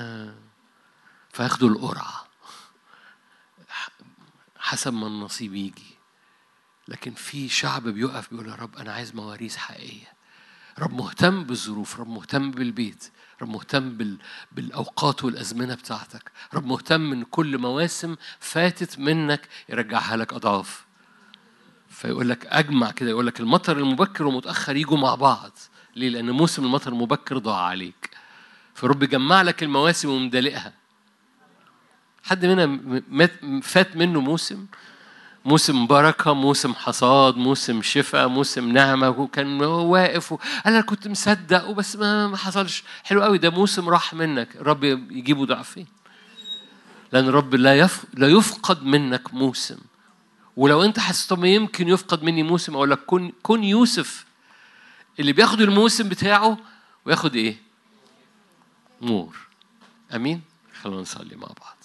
[1.32, 2.26] فياخدوا القرعة.
[4.58, 5.96] حسب ما النصيب يجي.
[6.88, 10.12] لكن في شعب بيقف بيقول يا رب أنا عايز مواريث حقيقية.
[10.78, 13.12] رب مهتم بالظروف رب مهتم بالبيت.
[13.42, 14.16] رب مهتم بال...
[14.52, 16.32] بالأوقات والأزمنة بتاعتك.
[16.54, 20.84] رب مهتم من كل مواسم فاتت منك يرجعها لك أضعاف.
[21.88, 25.52] فيقول لك أجمع كده يقول لك المطر المبكر والمتأخر يجوا مع بعض.
[25.96, 28.10] ليه؟ لأن موسم المطر المبكر ضاع عليك.
[28.74, 30.72] فرب يجمع لك المواسم ومدلقها
[32.24, 32.80] حد منا
[33.62, 34.66] فات منه موسم
[35.44, 39.08] موسم بركة موسم حصاد موسم شفاء موسم نعمة.
[39.08, 40.34] وكان واقف
[40.66, 42.84] أنا كنت مصدق وبس ما ما حصلش.
[43.04, 43.38] حلو قوي.
[43.38, 44.56] ده موسم راح منك.
[44.56, 45.86] الرب يجيبه ضعفين.
[47.12, 48.04] لأن الرب لا يف...
[48.14, 49.78] لا يفقد منك موسم.
[50.56, 54.26] ولو أنت حاسس طب يمكن يفقد مني موسم أقول لك كن كن يوسف
[55.20, 56.58] اللي بياخد الموسم بتاعه
[57.04, 57.56] وياخد إيه؟
[59.02, 59.36] نور.
[60.14, 60.42] أمين؟
[60.82, 61.76] خلونا نصلي مع بعض.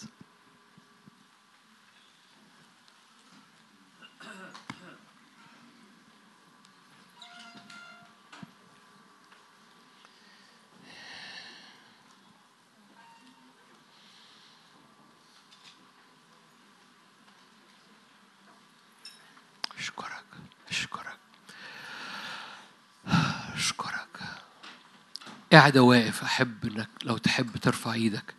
[25.54, 28.36] قاعد واقف أحب إنك لو تحب ترفع إيدك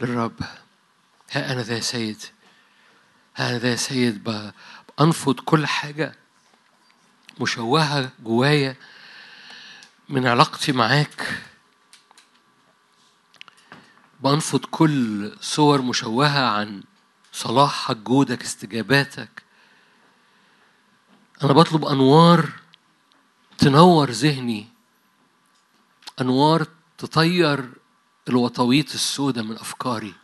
[0.00, 0.40] للرب.
[1.30, 2.22] ها أنا ذا سيد
[3.36, 4.24] ها أنا ذا سيد
[4.98, 6.14] بأنفض كل حاجة
[7.40, 8.76] مشوهة جوايا
[10.08, 11.42] من علاقتي معاك.
[14.20, 16.82] بأنفض كل صور مشوهة عن
[17.32, 19.42] صلاحك جودك استجاباتك.
[21.42, 22.63] أنا بطلب أنوار
[23.64, 24.68] تنور ذهني.
[26.20, 26.66] أنوار
[26.98, 27.72] تطير
[28.28, 30.14] الوطويط السوداء من أفكاري.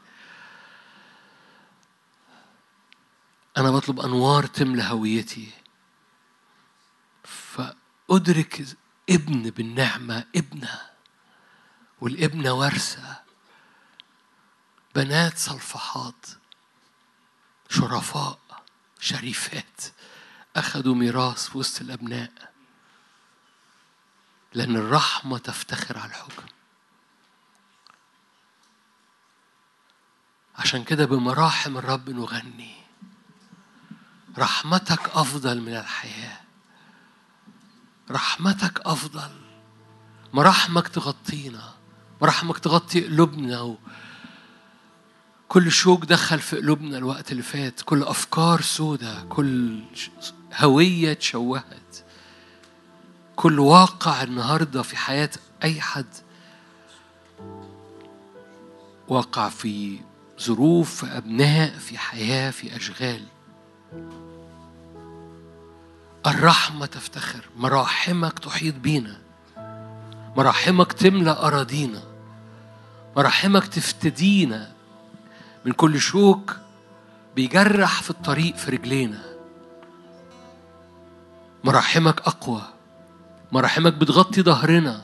[3.56, 5.52] أنا بطلب أنوار تملى هويتي.
[7.24, 8.66] فأدرك
[9.10, 10.80] ابن بالنعمة ابنة
[12.00, 13.22] والابنة ورثة.
[14.94, 16.26] بنات صلفحات
[17.70, 18.38] شرفاء
[19.00, 19.80] شريفات.
[20.56, 22.49] أخذوا ميراث في وسط الأبناء.
[24.54, 26.46] لأن الرحمة تفتخر على الحكم.
[30.56, 32.74] عشان كده بمراحم الرب نغني.
[34.38, 36.40] رحمتك أفضل من الحياة.
[38.10, 39.30] رحمتك أفضل.
[40.32, 41.74] مراحمك تغطينا.
[42.22, 43.60] مراحمك تغطي قلوبنا.
[43.60, 43.76] و...
[45.48, 47.80] كل شوك دخل في قلوبنا الوقت اللي فات.
[47.80, 49.22] كل أفكار سودة.
[49.22, 49.82] كل
[50.54, 52.09] هوية تشوهت.
[53.40, 55.30] كل واقع النهارده في حياة
[55.62, 56.14] أي حد.
[59.08, 60.00] واقع في
[60.40, 63.24] ظروف في أبناء في حياة في أشغال.
[66.26, 69.20] الرحمة تفتخر مراحمك تحيط بينا.
[70.36, 72.02] مراحمك تملأ أراضينا.
[73.16, 74.72] مراحمك تفتدينا.
[75.64, 76.56] من كل شوك
[77.36, 79.22] بيجرح في الطريق في رجلينا.
[81.64, 82.79] مراحمك أقوى.
[83.52, 85.02] مراحمك بتغطي ظهرنا.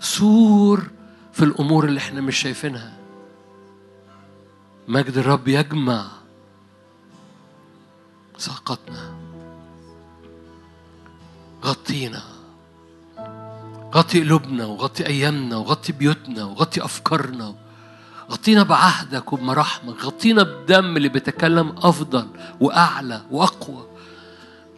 [0.00, 0.90] سور
[1.32, 2.92] في الأمور اللي إحنا مش شايفينها.
[4.88, 6.06] مجد الرب يجمع
[8.38, 9.14] ساقتنا
[11.64, 12.22] غطينا.
[13.94, 17.54] غطي قلوبنا وغطي أيامنا وغطي بيوتنا وغطي أفكارنا.
[18.30, 20.04] غطينا بعهدك وبمراحمك.
[20.04, 22.28] غطينا بدم اللي بيتكلم أفضل
[22.60, 23.86] وأعلى وأقوى.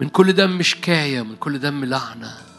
[0.00, 2.49] من كل دم شكاية من كل دم لعنة.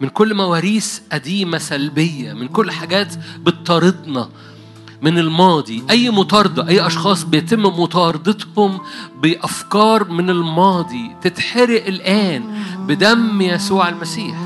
[0.00, 4.28] من كل مواريث قديمة سلبية من كل حاجات بتطاردنا
[5.02, 5.82] من الماضي.
[5.90, 8.80] أي مطاردة أي أشخاص بيتم مطاردتهم
[9.22, 12.42] بأفكار من الماضي تتحرق الآن
[12.78, 14.36] بدم يسوع المسيح.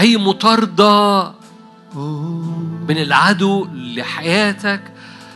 [0.00, 1.32] أي مطاردة
[2.88, 4.82] من العدو لحياتك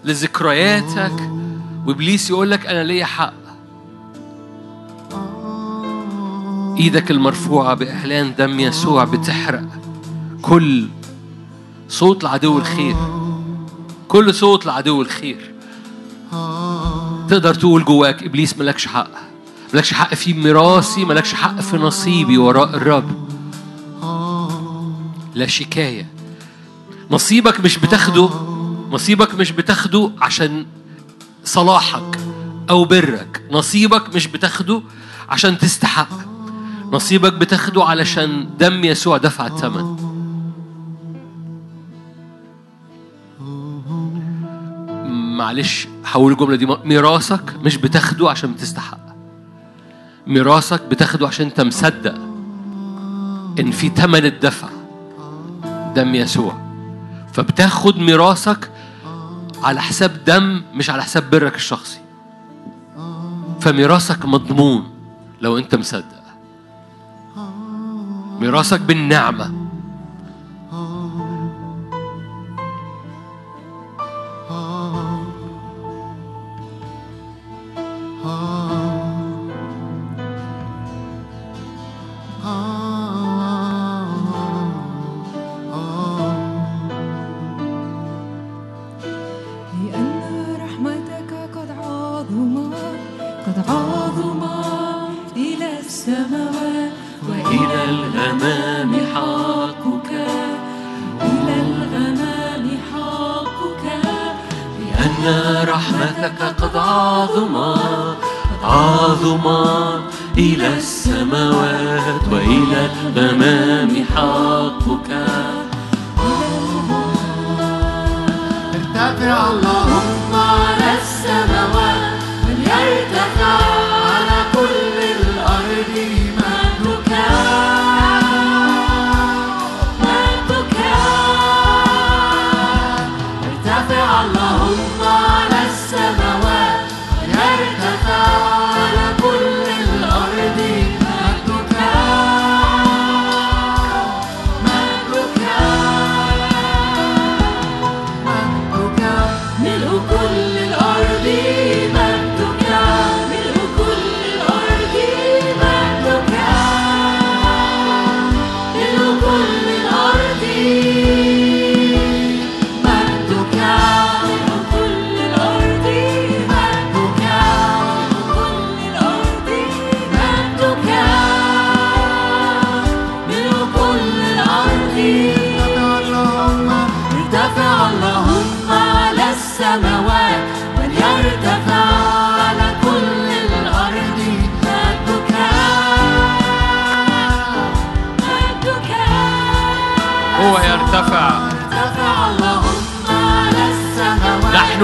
[0.05, 1.31] لذكرياتك.
[1.87, 3.48] وإبليس يقول لك أنا ليا حق.
[6.79, 9.69] إيدك المرفوعة بإعلان دم يسوع بتحرق.
[10.43, 10.89] كل
[11.89, 12.97] صوت لعدو الخير.
[14.09, 15.55] كل صوت لعدو الخير.
[17.29, 19.11] تقدر تقول جواك إبليس ملكش حق.
[19.75, 23.29] ملكش حق في ميراثي ملكش حق في نصيبي وراء الرب.
[25.35, 26.07] لا شكاية.
[27.11, 28.31] نصيبك مش بتاخده.
[28.91, 30.67] نصيبك مش بتاخده عشان
[31.45, 32.19] صلاحك
[32.71, 33.43] أو برك.
[33.51, 34.83] نصيبك مش بتاخده
[35.29, 36.28] عشان تستحق.
[36.93, 39.97] نصيبك بتاخده علشان دم يسوع دفع الثمن.
[45.37, 46.67] معلش هقول الجملة دي.
[46.67, 48.99] ميراثك مش بتاخده عشان بتستحق.
[50.27, 52.15] ميراثك بتاخده عشان انت مصدق
[53.61, 54.69] ان في ثمن الدفع
[55.95, 56.69] دم يسوع.
[57.33, 58.71] فبتاخد ميراثك
[59.63, 61.99] على حساب دم مش على حساب برك الشخصي.
[63.61, 64.91] فميراثك مضمون
[65.41, 66.18] لو انت مصدق.
[68.41, 68.81] ميراثك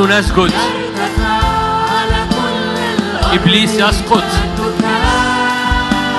[0.05, 0.53] بالنعمه نسجد
[3.33, 4.25] إبليس يسقط.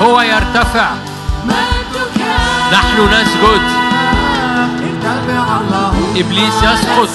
[0.01, 0.89] هو يرتفع.
[2.71, 3.61] نحن نسجد
[6.15, 7.09] إبليس يسقط.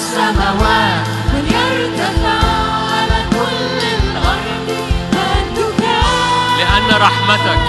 [6.58, 7.60] لأن رحمتك.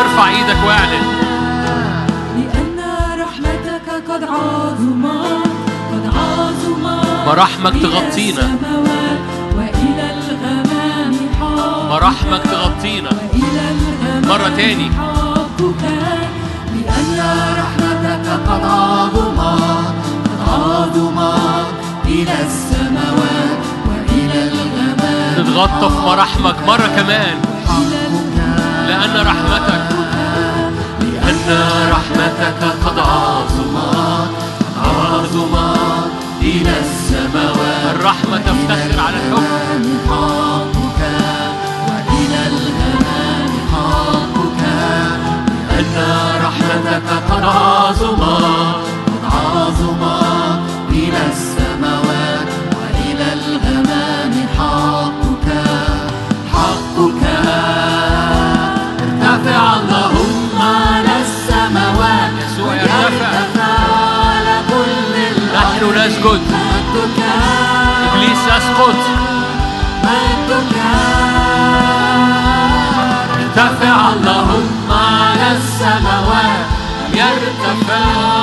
[0.00, 1.17] ارفع إيدك واعلن.
[7.28, 8.46] مراحمك تغطينا.
[11.90, 13.10] مراحمك تغطينا.
[14.28, 14.90] مرة تاني.
[16.74, 17.18] لأن
[17.62, 19.94] رحمتك قد عظمت
[20.38, 21.68] قد عظمت
[22.04, 27.36] إلى السماوات وإلى الغمام تتغطى في مراحمك مرة كمان.
[28.88, 29.84] لأن رحمتك
[31.00, 31.48] لأن
[31.90, 34.30] رحمتك قد عظمت
[34.84, 35.77] عظمت
[36.48, 37.94] إلى السماوات.
[37.94, 39.44] الرحمة تفتخر على الحكم.
[40.08, 41.00] حقك
[41.88, 44.62] وإلى الغمام حقك
[45.70, 45.96] لأن
[46.46, 48.76] رحمتك قد عظمت
[49.06, 49.97] قد عظمت
[66.18, 66.40] يسجد
[68.12, 68.96] إبليس يسقط
[73.36, 76.66] ارتفع اللهم على السماوات.
[77.14, 78.37] يرتفع.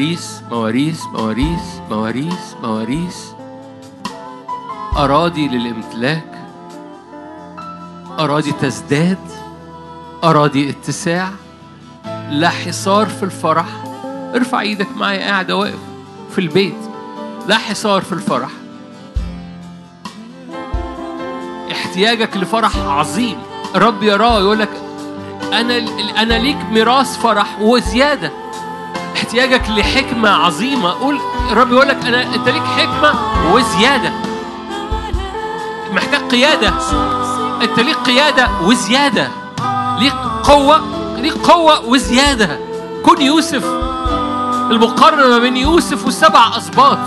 [0.00, 3.16] مواريث مواريث مواريث مواريث مواريث.
[4.96, 6.48] أراضي للامتلاك
[8.18, 9.18] أراضي تزداد
[10.24, 11.30] أراضي اتساع.
[12.30, 13.66] لا حصار في الفرح.
[14.34, 15.78] ارفع إيدك معايا قاعدة واقف
[16.30, 16.78] في البيت.
[17.46, 18.50] لا حصار في الفرح.
[21.72, 23.38] احتياجك لفرح عظيم.
[23.74, 24.70] الرب يراه يقول لك
[25.52, 25.78] أنا
[26.22, 28.32] أنا ليك ميراث فرح وزيادة.
[29.30, 30.90] احتياجك لحكمة عظيمة.
[30.90, 31.18] قول
[31.52, 33.14] الرب يقول لك أنا أنت ليك حكمة
[33.52, 34.12] وزيادة.
[35.92, 36.72] محتاج قيادة.
[37.62, 39.28] أنت ليك قيادة وزيادة.
[39.98, 40.80] ليك قوة
[41.18, 42.58] ليك قوة وزيادة.
[43.04, 43.64] كن يوسف.
[44.70, 46.98] المقارنة ما بين يوسف والسبع اسباط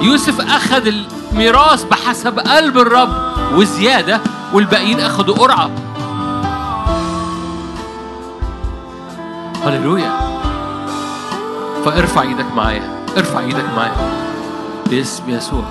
[0.00, 3.12] يوسف أخذ الميراث بحسب قلب الرب
[3.54, 4.20] وزيادة
[4.52, 5.70] والباقيين أخذوا قرعة.
[9.64, 10.23] هللويا.
[11.84, 13.92] فارفع إيدك معايا ارفع إيدك معايا.
[14.90, 15.64] باسم يسوع.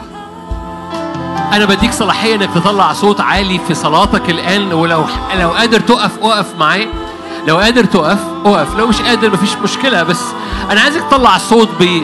[1.54, 5.06] أنا بديك صلاحية إنك تطلع صوت عالي في صلاتك الآن ولو
[5.40, 6.88] لو قادر تقف أقف معايا.
[7.48, 8.78] لو قادر تقف أقف.
[8.78, 10.22] لو مش قادر مفيش مشكلة بس
[10.72, 12.04] أنا عايزك تطلع صوت ب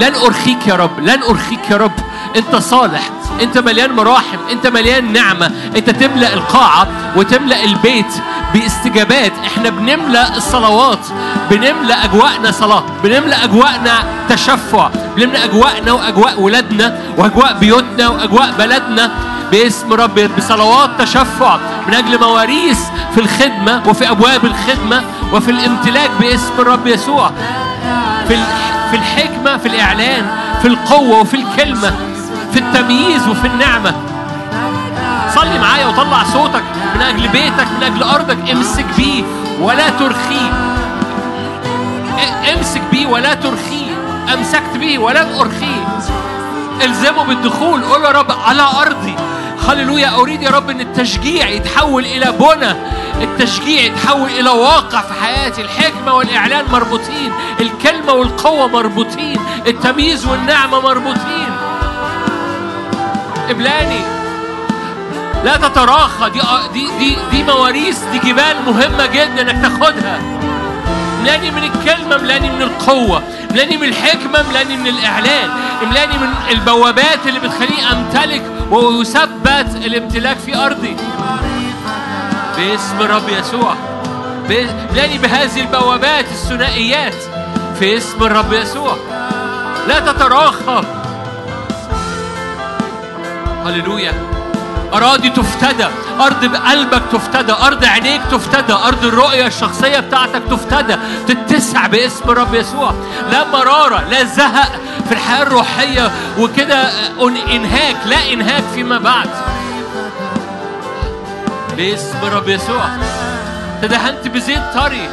[0.00, 1.92] لن أرخيك يا رب لن أرخيك يا رب.
[2.36, 3.10] أنت صالح
[3.42, 5.50] أنت مليان مراحم أنت مليان نعمة.
[5.76, 8.14] أنت تملأ القاعة وتملأ البيت.
[8.54, 9.32] باستجابات.
[9.46, 11.06] إحنا بنملى الصلوات
[11.50, 13.92] بنملى أجواءنا صلاة بنملى أجواءنا
[14.28, 19.10] تشفع بنملى أجواءنا وأجواء ولادنا وأجواء بيوتنا وأجواء بلدنا
[19.50, 22.78] باسم رب بصلوات تشفع من أجل مواريث
[23.14, 27.30] في الخدمة وفي أبواب الخدمة وفي الامتلاك باسم الرب يسوع.
[28.28, 28.36] في
[28.90, 30.26] في الحكمة في الإعلان
[30.62, 31.92] في القوة وفي الكلمة
[32.52, 33.90] في التمييز وفي النعمة.
[33.90, 34.17] صلي
[35.78, 36.62] معايا وطلع صوتك
[36.94, 39.24] من أجل بيتك من أجل أرضك امسك بيه
[39.60, 40.50] ولا ترخيه.
[42.54, 43.88] امسك بيه ولا ترخيه.
[44.34, 45.98] أمسكت بيه ولن ارخيه
[46.84, 49.16] الزمه بالدخول قول يا رب على أرضي.
[49.68, 52.74] هللويا أريد يا رب إن التشجيع يتحول إلى بنى.
[53.22, 55.62] التشجيع يتحول إلى واقع في حياتي.
[55.62, 57.32] الحكمة والإعلان مربوطين.
[57.60, 59.40] الكلمة والقوة مربوطين.
[59.66, 61.50] التمييز والنعمة مربوطين.
[63.50, 64.17] ابلاني
[65.44, 66.30] لا تتراخى.
[66.30, 66.40] دي
[66.72, 70.18] دي دي دي مواريث دي جبال مهمة جدا إنك تاخدها.
[71.22, 73.22] ملاني من الكلمة ملاني من القوة.
[73.50, 75.50] ملاني من الحكمة ملاني من الإعلان.
[75.90, 80.96] ملاني من البوابات اللي بتخليني أمتلك ويثبت الامتلاك في أرضي.
[82.56, 83.74] باسم الرب يسوع.
[84.92, 87.14] ملاني بهذه البوابات الثنائيات.
[87.78, 88.96] في اسم الرب يسوع.
[89.88, 90.82] لا تتراخى.
[93.66, 94.37] هللويا.
[94.92, 95.86] أراضي تفتدى
[96.20, 100.96] أرض بقلبك تفتدى أرض عينيك تفتدى أرض الرؤية الشخصية بتاعتك تفتدى.
[101.28, 102.94] تتسع باسم الرب يسوع.
[103.30, 104.72] لا مرارة لا زهق
[105.08, 106.90] في الحياة الروحية وكده
[107.50, 109.30] إنهاك لا إنهاك فيما بعد.
[111.76, 112.88] باسم الرب يسوع.
[113.82, 115.08] تدهنت بزيت طري.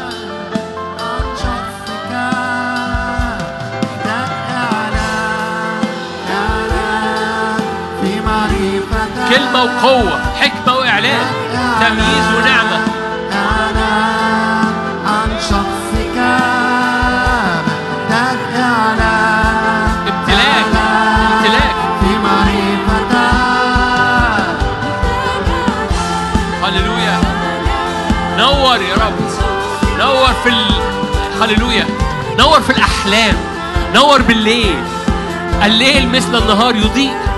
[9.46, 11.28] كلمة وقوة حكمة وإعلان
[11.82, 12.86] تمييز ونعمة.
[28.38, 29.14] نور يا رب.
[30.00, 30.66] نور في ال...
[31.42, 31.86] هللويا.
[32.40, 33.36] نور في الأحلام.
[33.96, 34.84] نور بالليل.
[35.64, 37.35] الليل مثل النهار يضيء.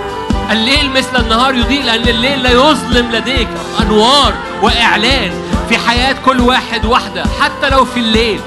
[0.51, 3.47] الليل مثل النهار يضيء لأن الليل لا يظلم لديك.
[3.81, 5.31] أنوار وإعلان
[5.69, 8.39] في حياة كل واحد واحدة حتى لو في الليل.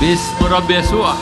[0.00, 1.14] باسم الرب يسوع.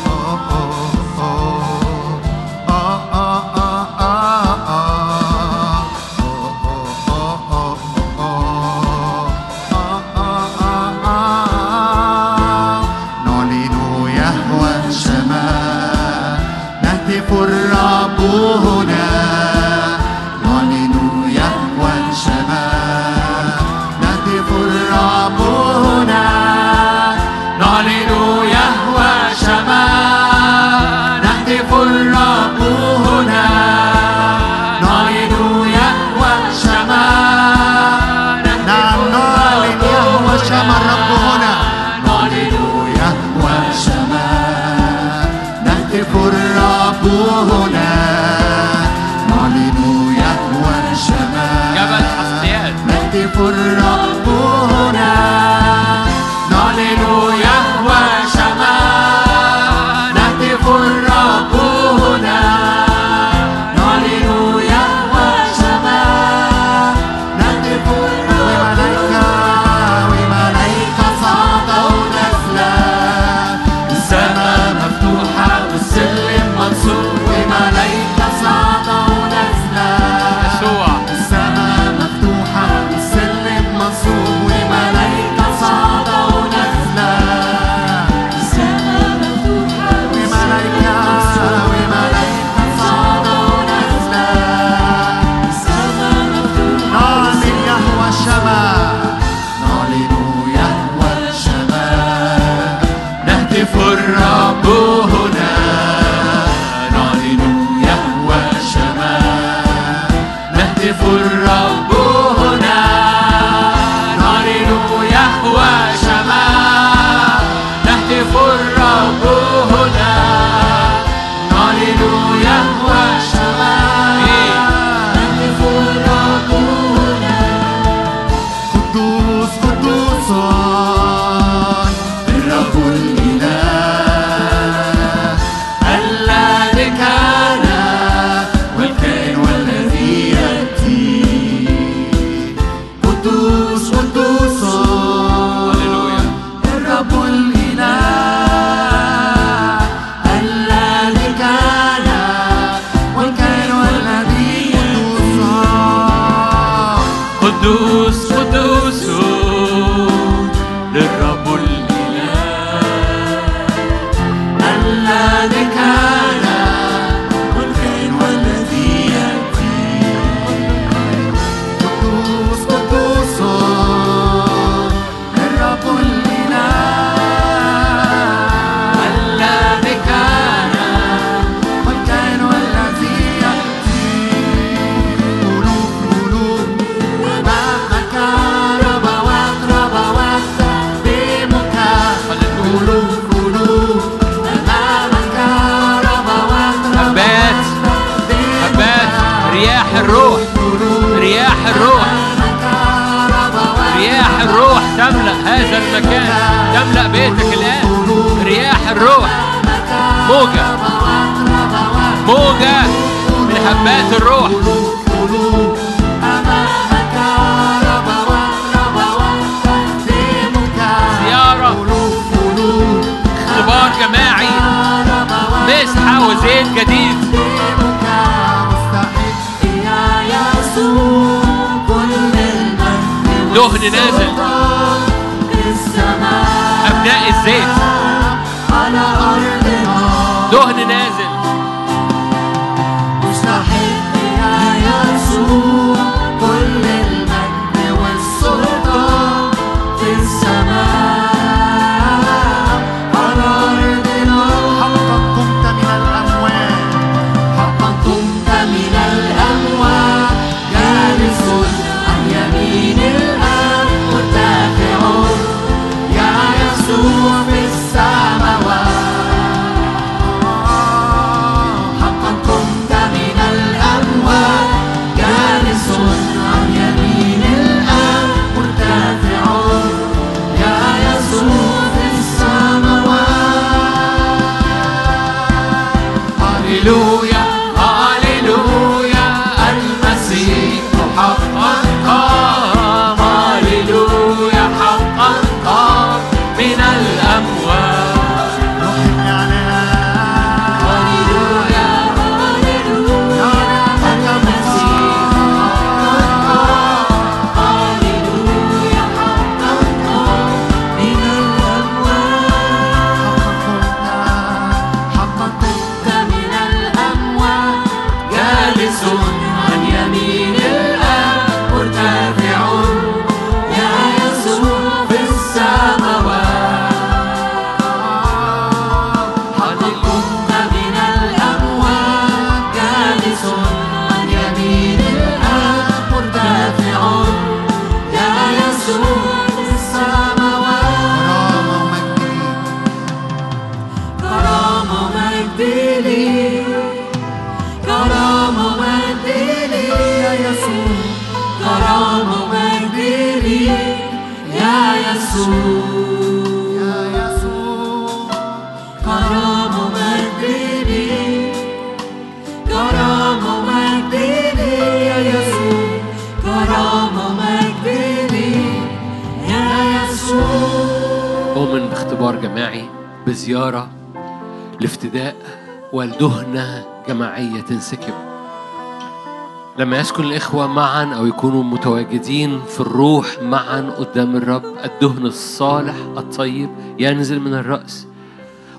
[380.16, 387.40] يسكن الإخوة معا أو يكونوا متواجدين في الروح معا قدام الرب الدهن الصالح الطيب ينزل
[387.40, 388.06] من الرأس.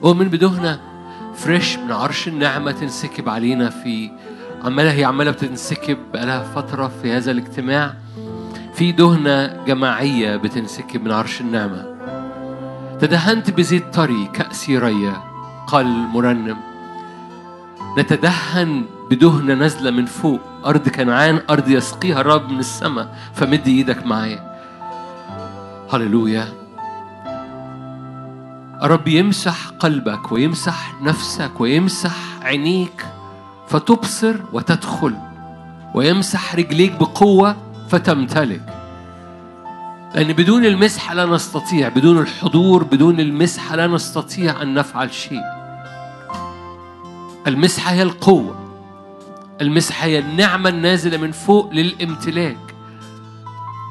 [0.03, 0.80] أؤمن بدهنة
[1.35, 4.11] فريش من عرش النعمة تنسكب علينا في
[4.64, 7.93] عمالة هي عمالة بتنسكب بقالها فترة في هذا الاجتماع.
[8.73, 11.85] في دهنة جماعية بتنسكب من عرش النعمة.
[13.01, 15.22] تدهنت بزيت طري كأسي ريا
[15.68, 16.57] قال المرنم
[17.97, 20.39] نتدهن بدهنة نازلة من فوق.
[20.65, 24.57] أرض كنعان أرض يسقيها الرب من السماء فمد إيدك معايا.
[25.93, 26.47] هللويا.
[28.84, 33.05] الرب يمسح قلبك ويمسح نفسك ويمسح عينيك
[33.67, 35.15] فتبصر وتدخل
[35.93, 37.55] ويمسح رجليك بقوة
[37.89, 38.73] فتمتلك.
[40.15, 45.43] لأن بدون المسحة لا نستطيع بدون الحضور بدون المسحة لا نستطيع أن نفعل شيء.
[47.47, 48.66] المسحة هي القوة.
[49.61, 52.57] المسحة هي النعمة النازلة من فوق للامتلاك.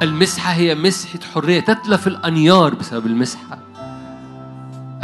[0.02, 3.58] المسحة هي مسحة حرية تتلف الأنيار بسبب المسحة.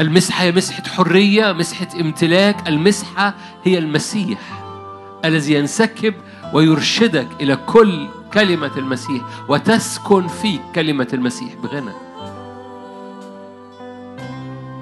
[0.00, 2.68] المسحة هي مسحة حرية مسحة امتلاك.
[2.68, 3.34] المسحة
[3.64, 4.38] هي المسيح
[5.24, 6.14] الذي ينسكب
[6.52, 11.92] ويرشدك إلى كل كلمة المسيح وتسكن فيك كلمة المسيح بغنى.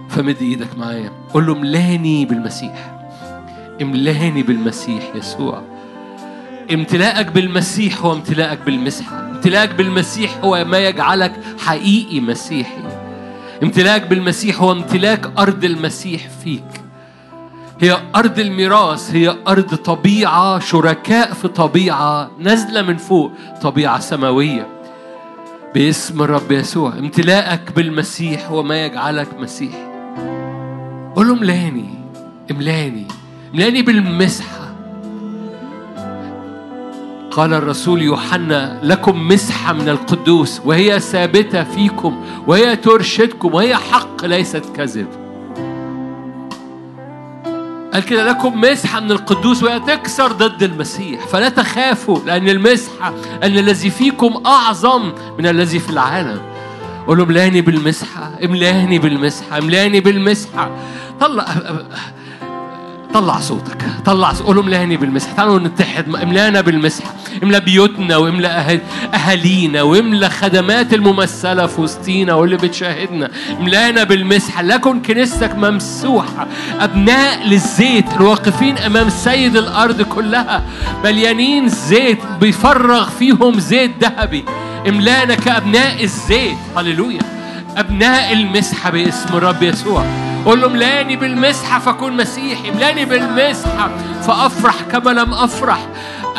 [0.09, 1.13] فمد إيدك معايا.
[1.35, 3.00] قول له املأني بالمسيح.
[3.83, 5.63] املأني بالمسيح يسوع.
[6.73, 9.31] امتلاءك بالمسيح هو امتلاءك بالمسحة.
[9.31, 12.83] امتلاءك بالمسيح هو ما يجعلك حقيقي مسيحي.
[13.63, 16.65] امتلاءك بالمسيح هو امتلاك أرض المسيح فيك.
[17.81, 23.33] هي أرض الميراث هي أرض طبيعة شركاء في طبيعة نازلة من فوق
[23.63, 24.67] طبيعة سماوية.
[25.75, 29.91] باسم الرب يسوع امتلاءك بالمسيح هو ما يجعلك مسيحي.
[31.17, 31.89] قول املأني
[32.51, 33.07] املأني.
[33.55, 34.75] املاني بالمسحة
[37.31, 44.65] قال الرسول يوحنا لكم مسحة من القدوس وهي ثابتة فيكم وهي ترشدكم وهي حق ليست
[44.77, 45.07] كذب.
[47.93, 51.27] قال كده لكم مسحة من القدوس وهي تكسر ضد المسيح.
[51.27, 56.41] فلا تخافوا لأن المسحة أن الذي فيكم أعظم من الذي في العالم.
[57.07, 60.71] قول له املاني بالمسحة املأني بالمسحة املأني بالمسحة.
[61.21, 61.47] طلع
[63.15, 64.33] طلع صوتك طلع.
[64.33, 67.11] قول له املاني بالمسحة تعالوا نتحد املانا بالمسحة
[67.43, 73.31] املا بيوتنا واملا أهل- أهالينا واملا خدمات الممثلة في وسطينا واللي بتشاهدنا.
[73.61, 76.47] املانا بالمسحة لكن كنيستك ممسوحة.
[76.81, 80.63] أبناء للزيت الواقفين أمام سيد الأرض كلها.
[81.05, 84.45] مليانين زيت بيفرغ فيهم زيت ذهبي.
[84.89, 86.57] املانا كأبناء الزيت.
[86.77, 87.21] هللويا.
[87.77, 90.30] أبناء المسحة باسم الرب يسوع.
[90.47, 93.91] قول له املاني بالمسحة فكون مسيحي املاني بالمسحة
[94.23, 95.87] فأفرح كما لم أفرح.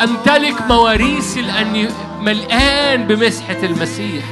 [0.02, 1.88] أمتلك مواريثي لأني
[2.20, 4.24] ملآن بمسحة المسيح.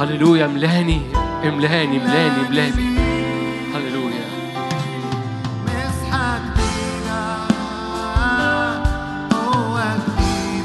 [0.00, 1.02] هللويا املأني
[1.44, 2.98] املأني املأني املأني.
[3.74, 4.28] هللويا.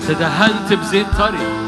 [0.08, 1.63] تدهنت بزيت طري.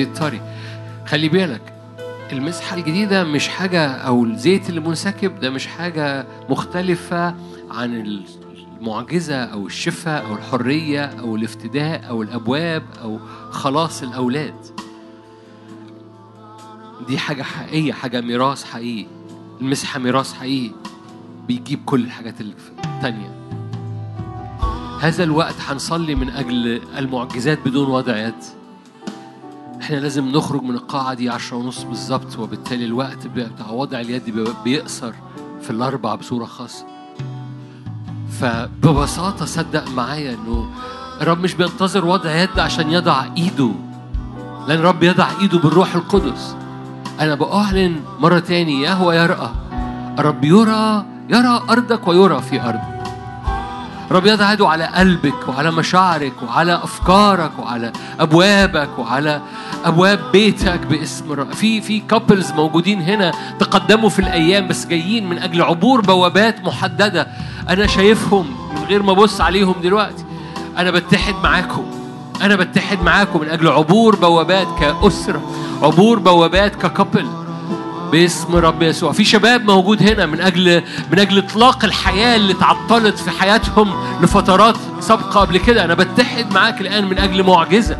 [0.00, 0.40] بزيت طري.
[1.06, 1.72] خلي بالك
[2.32, 7.34] المسحة الجديدة مش حاجة أو الزيت اللي منسكب ده مش حاجة مختلفة
[7.70, 8.20] عن
[8.80, 13.18] المعجزة أو الشفاء أو الحرية أو الافتداء أو الأبواب أو
[13.50, 14.54] خلاص الأولاد.
[17.08, 19.06] دي حاجة حقيقية حاجة ميراث حقيقي.
[19.60, 20.74] المسحة ميراث حقيقي.
[21.48, 23.40] بيجيب كل الحاجات التانية
[25.00, 28.34] هذا الوقت هنصلي من أجل المعجزات بدون وضع يد
[29.90, 34.22] إحنا لازم نخرج من القاعة دي عشرة ونص بالظبط وبالتالي الوقت بتاع وضع اليد
[34.64, 35.12] بيقصر
[35.62, 36.86] في الأربع بصورة خاصة.
[38.40, 40.70] فببساطة صدق معايا إنه
[41.20, 43.70] الرب مش بينتظر وضع يد عشان يضع إيده
[44.68, 46.56] لأن الرب يضع إيده بالروح القدس.
[47.20, 49.50] أنا بأعلن مرة تاني يهوى يرأى
[50.18, 52.89] الرب يرى يرى أرضك ويرى في أرضك.
[54.10, 59.40] رب يضع على قلبك وعلى مشاعرك وعلى أفكارك وعلى أبوابك وعلى
[59.84, 61.52] أبواب بيتك باسم الرب.
[61.52, 67.26] في في couples موجودين هنا تقدموا في الأيام بس جايين من أجل عبور بوابات محددة.
[67.68, 70.24] أنا شايفهم من غير ما أبص عليهم دلوقتي.
[70.78, 71.84] أنا بتحد معاكم.
[72.42, 75.42] أنا بتحد معاكم من أجل عبور بوابات كأسرة
[75.82, 77.26] عبور بوابات ك couple
[78.12, 79.12] باسم رب يسوع.
[79.12, 80.82] في شباب موجود هنا من أجل
[81.12, 83.92] من أجل إطلاق الحياة اللي تعطلت في حياتهم
[84.22, 85.84] لفترات سابقة قبل كده.
[85.84, 87.98] أنا بتحد معاك الآن من أجل معجزة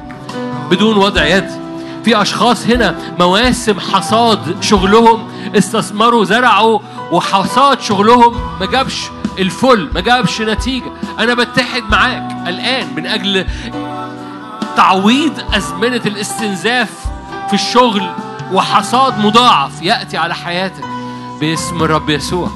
[0.70, 1.50] بدون وضع يد.
[2.04, 6.78] في أشخاص هنا مواسم حصاد شغلهم استثمروا زرعوا
[7.12, 8.96] وحصاد شغلهم ما جابش
[9.38, 10.92] الفل ما جابش نتيجة.
[11.18, 13.46] أنا بتحد معاك الآن من أجل
[14.76, 16.90] تعويض أزمنة الاستنزاف
[17.48, 18.10] في الشغل
[18.52, 20.84] وحصاد مضاعف يأتي على حياتك
[21.40, 22.50] باسم الرب يسوع.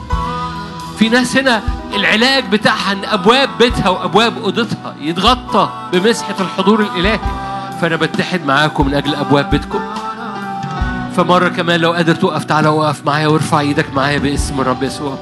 [0.98, 1.62] في ناس هنا
[1.94, 7.20] العلاج بتاعها إن أبواب بيتها وأبواب أوضتها يتغطى بمسحة الحضور الإلهي.
[7.80, 9.80] فأنا بتحد معاكم من أجل أبواب بيتكم.
[11.16, 15.18] فمرة كمان لو قادر تقف تعالى وقف معايا وارفع إيدك معايا باسم الرب يسوع.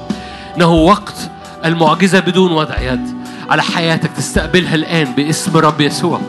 [0.57, 1.29] إنه وقت
[1.65, 6.21] المعجزة بدون وضع يد على حياتك تستقبلها الآن باسم الرب يسوع.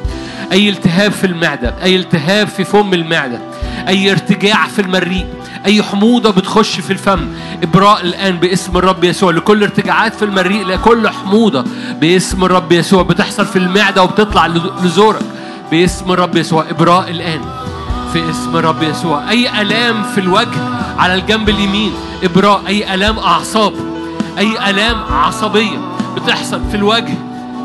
[0.52, 3.40] أي التهاب في المعدة أي التهاب في فم المعدة
[3.88, 5.26] أي ارتجاع في المريء
[5.66, 7.28] أي حموضة بتخش في الفم.
[7.62, 9.30] إبراء الآن باسم الرب يسوع.
[9.32, 11.64] لكل ارتجاعات في المريء لكل حموضة
[12.00, 13.02] باسم الرب يسوع.
[13.02, 14.46] بتحصل في المعدة وبتطلع
[14.82, 15.22] لزورك.
[15.70, 16.64] باسم الرب يسوع.
[16.70, 17.40] إبراء الآن
[18.12, 19.30] في اسم الرب يسوع.
[19.30, 20.60] أي آلام في الوجه
[20.98, 21.92] على الجنب اليمين.
[22.22, 23.72] إبراء أي آلام أعصاب.
[24.38, 25.78] أي آلام عصبية
[26.16, 27.14] بتحصل في الوجه.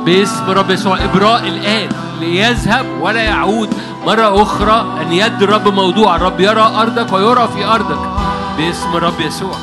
[0.05, 1.03] باسم الرب يسوع.
[1.03, 1.89] إبراء الآن
[2.19, 3.69] ليذهب ولا يعود.
[4.05, 6.15] مرة أخرى أن يد الرب موضوع.
[6.15, 7.99] الرب يرى أرضك ويرى في أرضك.
[8.57, 9.55] باسم الرب يسوع.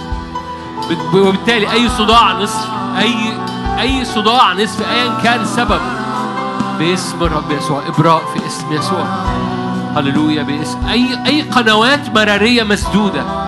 [1.15, 2.69] وبالتالي أي صداع نصف
[2.99, 3.15] أي
[3.81, 5.81] أي صداع نصف أيا كان السبب
[6.79, 7.83] باسم الرب يسوع.
[7.89, 9.05] إبراء في اسم يسوع.
[9.97, 10.43] هللويا.
[10.43, 13.46] باسم أي أي قنوات مرارية مسدودة.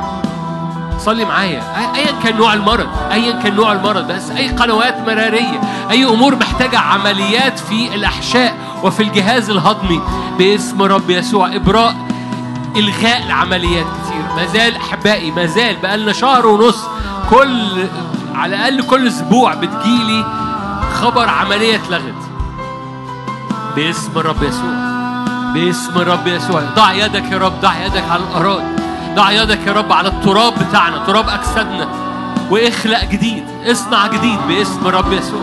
[0.98, 1.62] صلي معايا.
[1.94, 5.60] ايا كان نوع المرض ايا كان نوع المرض بس أي قنوات مرارية
[5.90, 10.00] أي أمور محتاجة عمليات في الأحشاء وفي الجهاز الهضمي.
[10.38, 11.96] باسم رب يسوع إبراء
[12.76, 14.22] إلغاء العمليات كتير.
[14.36, 16.84] ما زال أحبائي ما زال بقالنا شهر ونص.
[17.30, 17.86] كل
[18.34, 20.24] على الأقل كل أسبوع بتجيلي
[20.94, 22.14] خبر عملية اتلغت.
[23.76, 24.70] باسم الرب يسوع.
[25.54, 26.62] باسم الرب يسوع.
[26.76, 28.77] ضع يدك يا رب ضع يدك على الأراضي.
[29.18, 31.88] ضع يدك يا رب على التراب بتاعنا تراب أجسادنا.
[32.50, 35.40] وإخلق جديد اصنع جديد باسم الرب يسوع.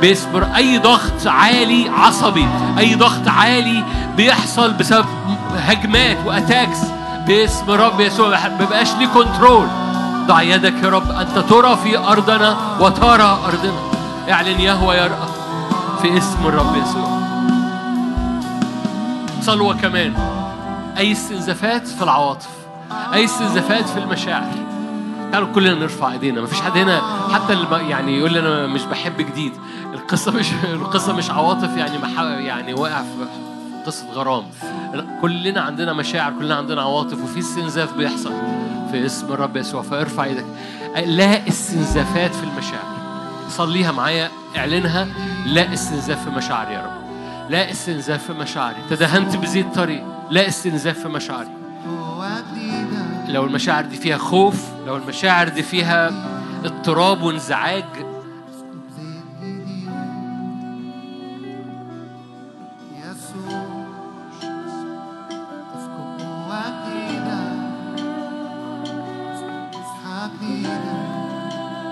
[0.00, 2.48] باسم أي ضغط عالي عصبي
[2.78, 3.84] أي ضغط عالي
[4.16, 5.06] بيحصل بسبب
[5.56, 6.78] هجمات و attacks
[7.26, 8.28] باسم الرب يسوع.
[8.28, 9.66] ما بيبقاش ليه control
[10.26, 13.80] ضع يدك يا رب أنت ترى في أرضنا وترى أرضنا.
[14.30, 15.28] اعلن يهوى يرأى
[16.02, 17.20] في اسم الرب يسوع.
[19.42, 20.14] صلوة كمان.
[20.98, 22.48] أي استنزافات في العواطف.
[23.12, 24.52] أي استنزافات في المشاعر.
[25.32, 26.40] تعالوا كلنا نرفع إيدينا.
[26.40, 27.00] مفيش حد هنا
[27.34, 29.52] حتى اللي يعني يقول لي أنا مش بحب جديد.
[29.94, 31.94] القصة مش القصة مش عواطف يعني.
[32.46, 33.26] يعني واقع في
[33.86, 34.44] قصة غرام.
[35.22, 38.32] كلنا عندنا مشاعر كلنا عندنا عواطف وفي استنزاف بيحصل
[38.90, 39.82] في اسم الرب يسوع.
[39.82, 40.46] فارفع إيدك.
[41.06, 42.96] لا استنزافات في المشاعر.
[43.50, 45.08] صليها معايا اعلنها.
[45.46, 47.06] لا استنزاف في مشاعري يا رب.
[47.50, 48.76] لا استنزاف في مشاعري.
[48.90, 50.04] تدهنت بزيت طريق.
[50.30, 51.55] لا استنزاف في مشاعري.
[53.28, 56.10] لو المشاعر دي فيها خوف لو المشاعر دي فيها
[56.64, 57.84] اضطراب وانزعاج.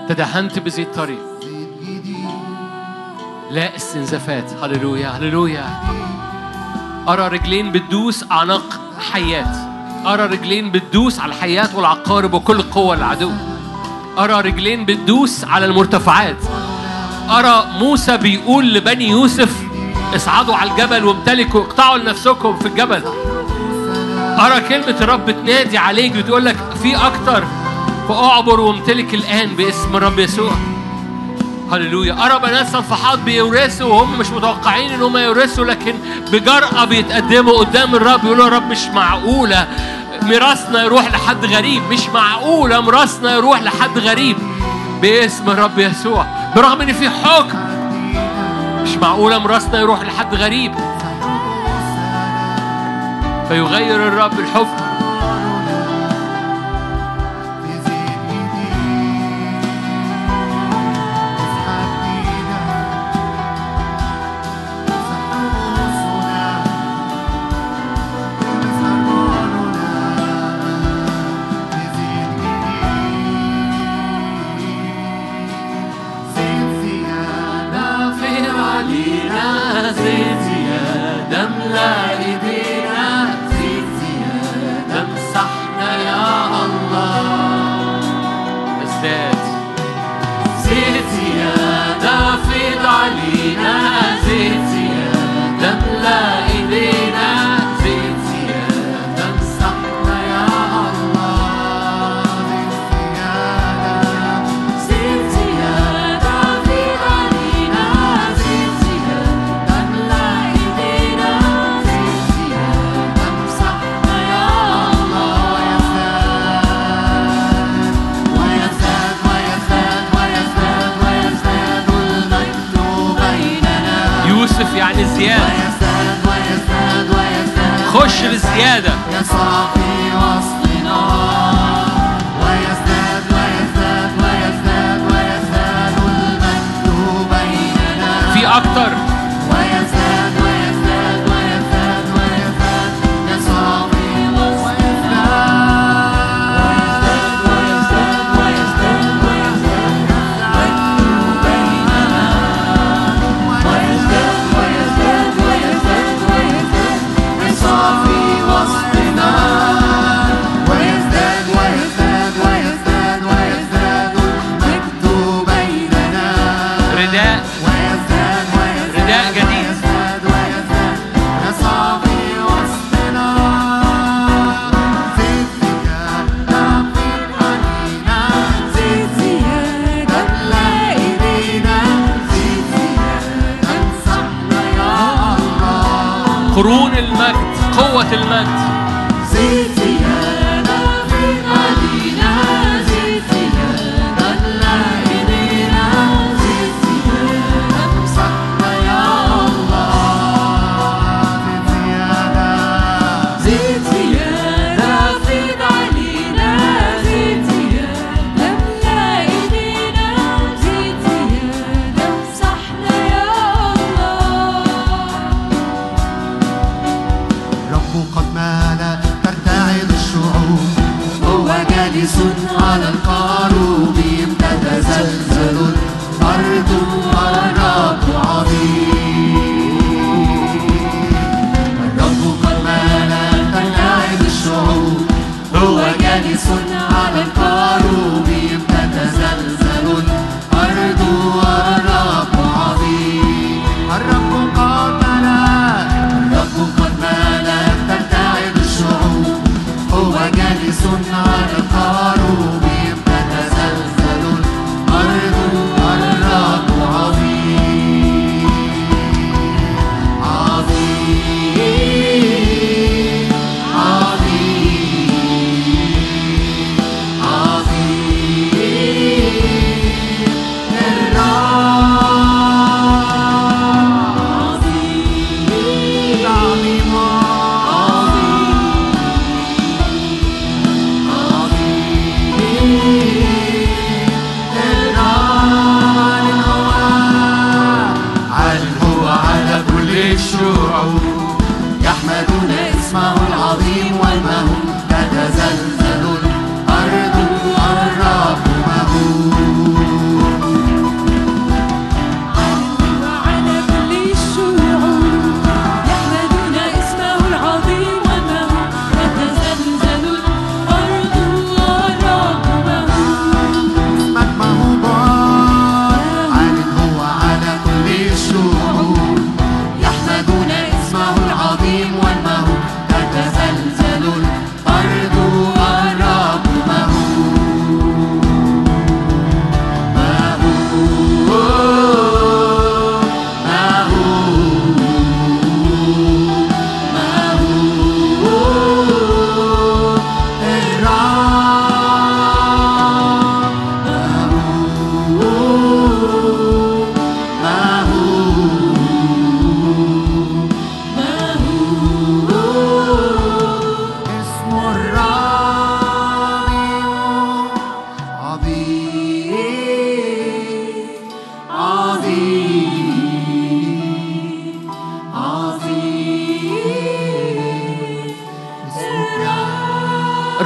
[0.09, 2.15] تدهنت بزيت جديد
[3.51, 4.53] لا استنزافات.
[4.53, 5.65] هللويا هللويا.
[7.07, 8.81] أرى رجلين بتدوس أعناق
[9.11, 9.74] حيات.
[10.05, 13.31] أرى رجلين بتدوس على الحيات والعقارب وكل قوة العدو
[14.17, 16.37] أرى رجلين بتدوس على المرتفعات.
[17.29, 19.63] أرى موسى بيقول لبني يوسف
[20.15, 23.01] اصعدوا على الجبل وامتلكوا اقطعوا لنفسكم في الجبل.
[24.39, 27.43] أرى كلمة الرب تنادي عليك بتقول لك في أكتر
[28.07, 30.51] فأعبر وامتلك الآن باسم الرب يسوع.
[31.75, 32.25] هللويا.
[32.25, 35.95] أرى بنات صفحات بيورثوا وهم مش متوقعين إن هم يورثوا لكن
[36.31, 39.67] بجرأة بيتقدموا قدام الرب يقولوا يا رب مش معقولة.
[40.21, 42.81] ميراثنا يروح لحد غريب مش معقولة.
[42.81, 44.37] ميراثنا يروح لحد غريب
[45.01, 46.25] باسم الرب يسوع.
[46.55, 47.59] برغم إن في حكم
[48.83, 49.39] مش معقولة.
[49.39, 50.75] ميراثنا يروح لحد غريب.
[53.47, 54.84] فيغير الرب الحكم.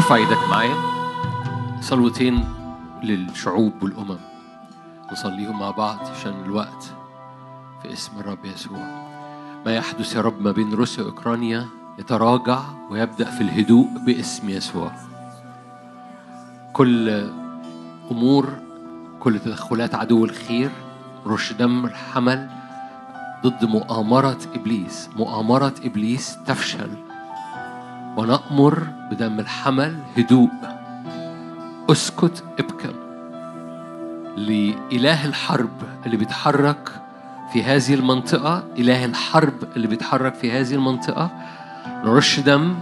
[0.10, 0.76] ارفع إيدك معايا؟
[1.82, 2.46] صلوتين
[3.04, 4.18] للشعوب والأمم.
[5.12, 6.94] نصليهم مع بعض عشان الوقت
[7.82, 8.80] في اسم الرب يسوع.
[9.66, 11.68] ما يحدث يا رب ما بين روسيا وأوكرانيا
[12.00, 12.60] يتراجع
[12.90, 14.92] ويبدأ في الهدوء باسم يسوع.
[16.74, 17.30] كل
[18.12, 18.50] أمور
[19.20, 20.72] كل تدخلات عدو الخير
[21.26, 22.50] رش دم الحمل
[23.44, 25.10] ضد مؤامرة إبليس.
[25.16, 27.09] مؤامرة إبليس تفشل.
[28.20, 30.50] ونأمر بدم الحمل هدوء.
[31.90, 32.94] أسكت ابكم
[34.38, 35.70] لإله الحرب
[36.06, 36.90] اللي بيتحرك
[37.54, 41.30] في هذه المنطقة إله الحرب اللي بيتحرك في هذه المنطقة.
[41.88, 42.76] نرش دم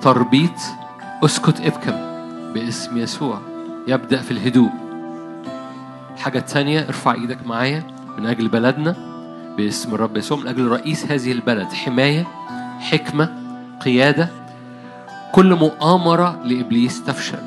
[0.00, 0.58] تربيط.
[1.24, 1.96] أسكت ابكم
[2.52, 3.40] باسم يسوع
[3.88, 4.70] يبدأ في الهدوء.
[6.14, 7.82] الحاجة الثانية ارفع إيدك معايا
[8.18, 8.96] من أجل بلدنا
[9.56, 11.72] باسم الرب يسوع من أجل رئيس هذه البلد.
[11.72, 12.26] حماية
[12.80, 13.42] حكمة
[13.84, 14.41] قيادة.
[15.32, 17.38] كل مؤامرة لإبليس تفشل.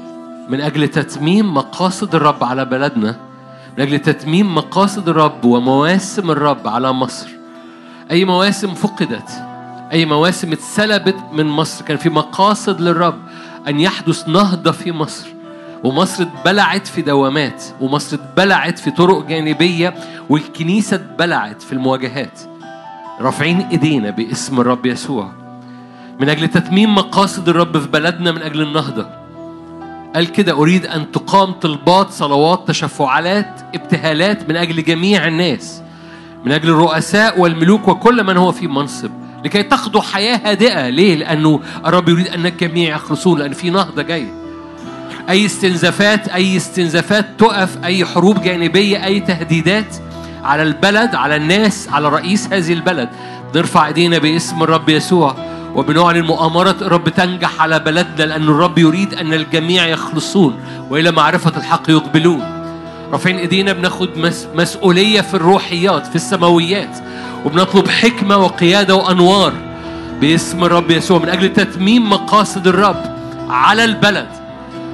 [0.50, 3.16] من أجل تتميم مقاصد الرب على بلدنا
[3.78, 7.30] من أجل تتميم مقاصد الرب ومواسم الرب على مصر.
[8.12, 9.30] أي مواسم فقدت
[9.92, 11.86] أي مواسم اتسلبت من مصر.
[11.86, 13.20] كان في مقاصد للرب
[13.68, 15.28] أن يحدث نهضة في مصر.
[15.84, 19.96] ومصر اتبلعت في دوامات ومصر اتبلعت في طرق جانبية
[20.30, 22.40] والكنيسة اتبلعت في المواجهات.
[23.22, 25.45] رافعين إيدينا باسم الرب يسوع.
[26.20, 29.08] من أجل تتميم مقاصد الرب في بلدنا من أجل النهضة.
[30.16, 35.82] قال كده أريد أن تقام طلبات صلوات تشفعات ابتهالات من أجل جميع الناس
[36.46, 39.10] من أجل الرؤساء والملوك وكل من هو في منصب
[39.46, 40.90] لكي تقضوا حياة هادئة.
[40.90, 44.34] ليه؟ لأنه الرب يريد ان الجميع يخلصون لأن في نهضة جاية.
[45.30, 49.96] أي استنزافات أي استنزافات تقف أي حروب جانبية أي تهديدات
[50.44, 53.10] على البلد على الناس على رئيس هذه البلد.
[53.56, 55.55] نرفع إيدينا باسم الرب يسوع.
[55.76, 61.90] وبنعلن مؤامرة الرب تنجح على بلدنا لأن الرب يريد أن الجميع يخلصون وإلى معرفة الحق
[61.90, 62.44] يقبلون.
[63.12, 66.98] رافعين إيدينا بناخد مس مسؤولية في الروحيات في السماويات
[67.46, 69.54] وبنطلب حكمة وقيادة وأنوار
[70.22, 71.20] باسم الرب يسوع.
[71.20, 73.16] من أجل تتميم مقاصد الرب
[73.50, 74.28] على البلد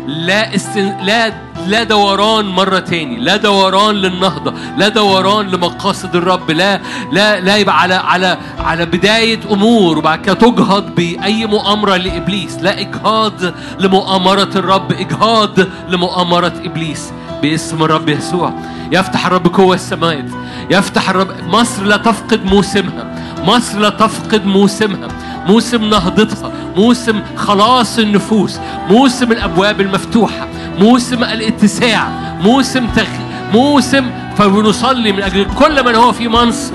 [0.08, 0.98] لا استن...
[1.02, 1.34] لا
[1.68, 6.82] لا دوران مرة تاني لا دوران للنهضة لا دوران لمقاصد الرب لا
[7.12, 12.80] لا لا يبقى على على على بداية أمور وبعد كده تجهض بأي مؤامرة لإبليس لا
[12.80, 13.34] إجهاض
[13.80, 15.60] لمؤامرة الرب إجهاض
[15.90, 17.12] لمؤامرة إبليس
[17.42, 18.54] باسم الرب يسوع.
[18.92, 20.26] يفتح الرب قوة السماوات
[20.70, 23.16] يفتح الرب مصر لا تفقد موسمها
[23.46, 25.08] مصر لا تفقد موسمها.
[25.48, 28.60] موسم نهضتها موسم خلاص النفوس
[28.90, 30.48] موسم الأبواب المفتوحة
[30.80, 32.08] موسم الاتساع
[32.42, 33.08] موسم تخ...
[33.54, 36.74] موسم فبنصلي من أجل كل من هو في منصب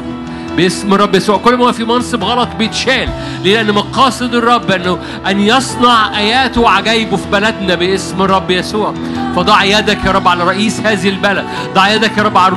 [0.56, 3.08] باسم الرب يسوع كل ما هو في منصب غلط بيتشال
[3.44, 8.94] ليه؟ لأن مقاصد الرب أنه أن يصنع اياته وعجائبه في بلدنا باسم الرب يسوع
[9.36, 11.44] فضع يدك يا رب على رئيس هذه البلد
[11.74, 12.56] ضع يدك يا رب على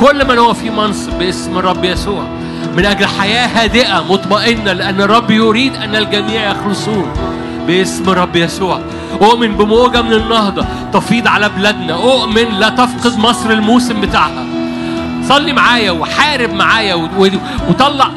[0.00, 2.24] كل من هو في منصب باسم الرب يسوع
[2.76, 7.12] من أجل حياة هادئة مطمئنة لأن الرب يريد أن الجميع يخلصون
[7.66, 8.80] باسم الرب يسوع.
[9.22, 11.94] أؤمن بموجة من النهضة تفيض على بلادنا.
[11.94, 14.44] أؤمن لا تفقد مصر الموسم بتاعها.
[15.28, 16.94] صلي معايا وحارب معايا
[17.68, 18.10] وطلع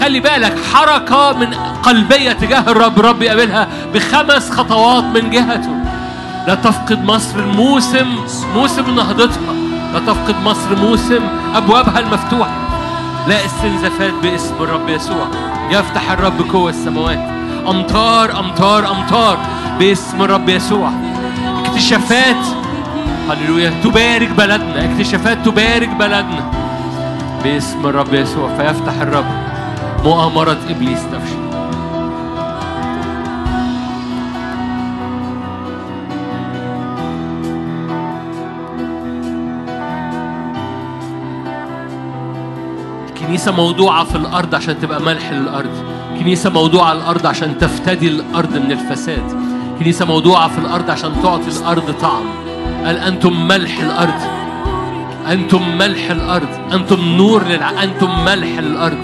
[0.00, 2.98] خلي بالك حركة من قلبية تجاه الرب.
[2.98, 5.70] الرب يقابلها بخمس خطوات من جهته.
[6.46, 8.06] لا تفقد مصر الموسم
[8.54, 9.54] موسم نهضتها.
[9.94, 11.20] لا تفقد مصر موسم
[11.54, 12.63] أبوابها المفتوحة
[13.28, 15.26] لا استنزافات باسم الرب يسوع.
[15.70, 17.18] يفتح الرب قوة السماوات.
[17.68, 19.38] أمطار أمطار أمطار
[19.78, 20.90] باسم الرب يسوع.
[21.64, 22.44] اكتشافات.
[23.30, 23.72] هللويا.
[23.84, 24.92] تبارك بلدنا.
[24.92, 26.50] اكتشافات تبارك بلدنا
[27.44, 28.56] باسم الرب يسوع.
[28.56, 29.26] فيفتح الرب
[30.04, 31.43] مؤامرة إبليس تفشل
[43.34, 45.70] كنيسة موضوعة في الأرض عشان تبقى ملح للأرض.
[46.18, 49.22] كنيسة موضوعة على الأرض عشان تفتدي الأرض من الفساد.
[49.78, 52.22] كنيسة موضوعة في الأرض عشان تعطي الأرض طعم.
[52.84, 54.20] قال أنتم ملح الأرض.
[55.30, 56.48] أنتم ملح الأرض.
[56.72, 57.82] أنتم نور للع...
[57.82, 58.98] أنتم ملح الأرض.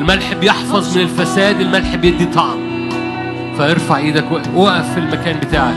[0.00, 2.88] الملح بيحفظ من الفساد الملح بيدي طعم.
[3.58, 4.24] فارفع إيدك
[4.54, 5.74] وقف- في المكان بتاعك.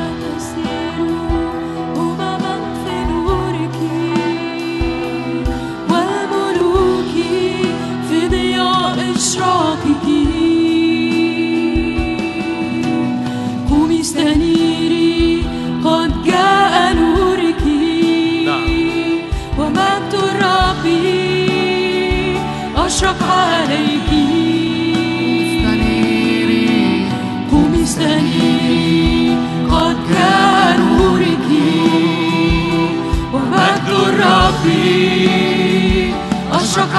[36.92, 36.94] أشرق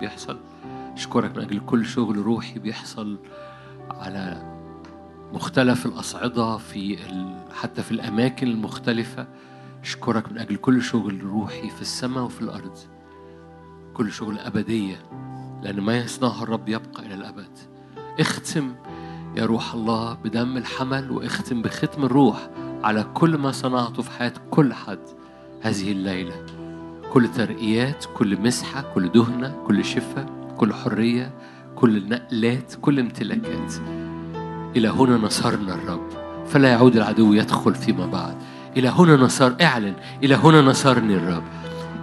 [0.00, 0.38] بيحصل.
[0.94, 3.18] أشكرك من أجل كل شغل روحي بيحصل
[3.90, 4.56] على
[5.32, 6.98] مختلف الأصعدة في.
[7.52, 9.26] حتى في الأماكن المختلفة.
[9.82, 12.78] أشكرك من أجل كل شغل روحي في السماء وفي الأرض.
[13.94, 15.02] كل شغل أبدية
[15.62, 17.58] لأن ما يصنعه الرب يبقى إلى الأبد.
[18.20, 18.74] اختم
[19.36, 22.50] يا روح الله بدم الحمل واختم بختم الروح
[22.82, 24.98] على كل ما صنعته في حياة كل حد
[25.62, 26.46] هذه الليلة.
[27.10, 30.26] كل ترقيات كل مسحة كل دهنة كل شفاء
[30.56, 31.30] كل حرية
[31.76, 33.74] كل نقلات كل امتلاكات.
[34.76, 36.08] إلى هنا نصرنا الرب.
[36.46, 38.34] فلا يعود العدو يدخل فيما بعد.
[38.76, 39.94] إلى هنا نصر اعلن.
[40.22, 41.42] إلى هنا نصرني الرب.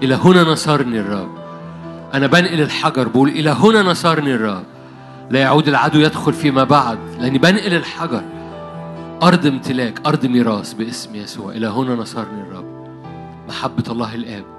[0.03, 1.29] إلى هنا نصرني الرب.
[2.13, 4.63] أنا بنقل الحجر بقول إلى هنا نصرني الرب.
[5.31, 6.97] لا يعود العدو يدخل فيما بعد.
[7.19, 8.23] لأني بنقل الحجر.
[9.23, 11.51] أرض امتلاك أرض ميراث باسم يسوع.
[11.51, 12.88] إلى هنا نصرني الرب.
[13.47, 14.56] محبة الله الآب.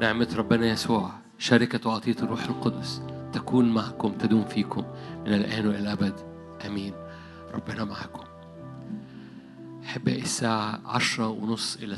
[0.00, 3.02] نعمة ربنا يسوع شركة وعطية الروح القدس
[3.32, 4.84] تكون معكم تدوم فيكم
[5.26, 6.14] من الآن وإلى الأبد.
[6.66, 6.94] آمين.
[7.54, 8.24] ربنا معكم.
[9.84, 11.94] أحبائي الساعة عشرة ونص إلى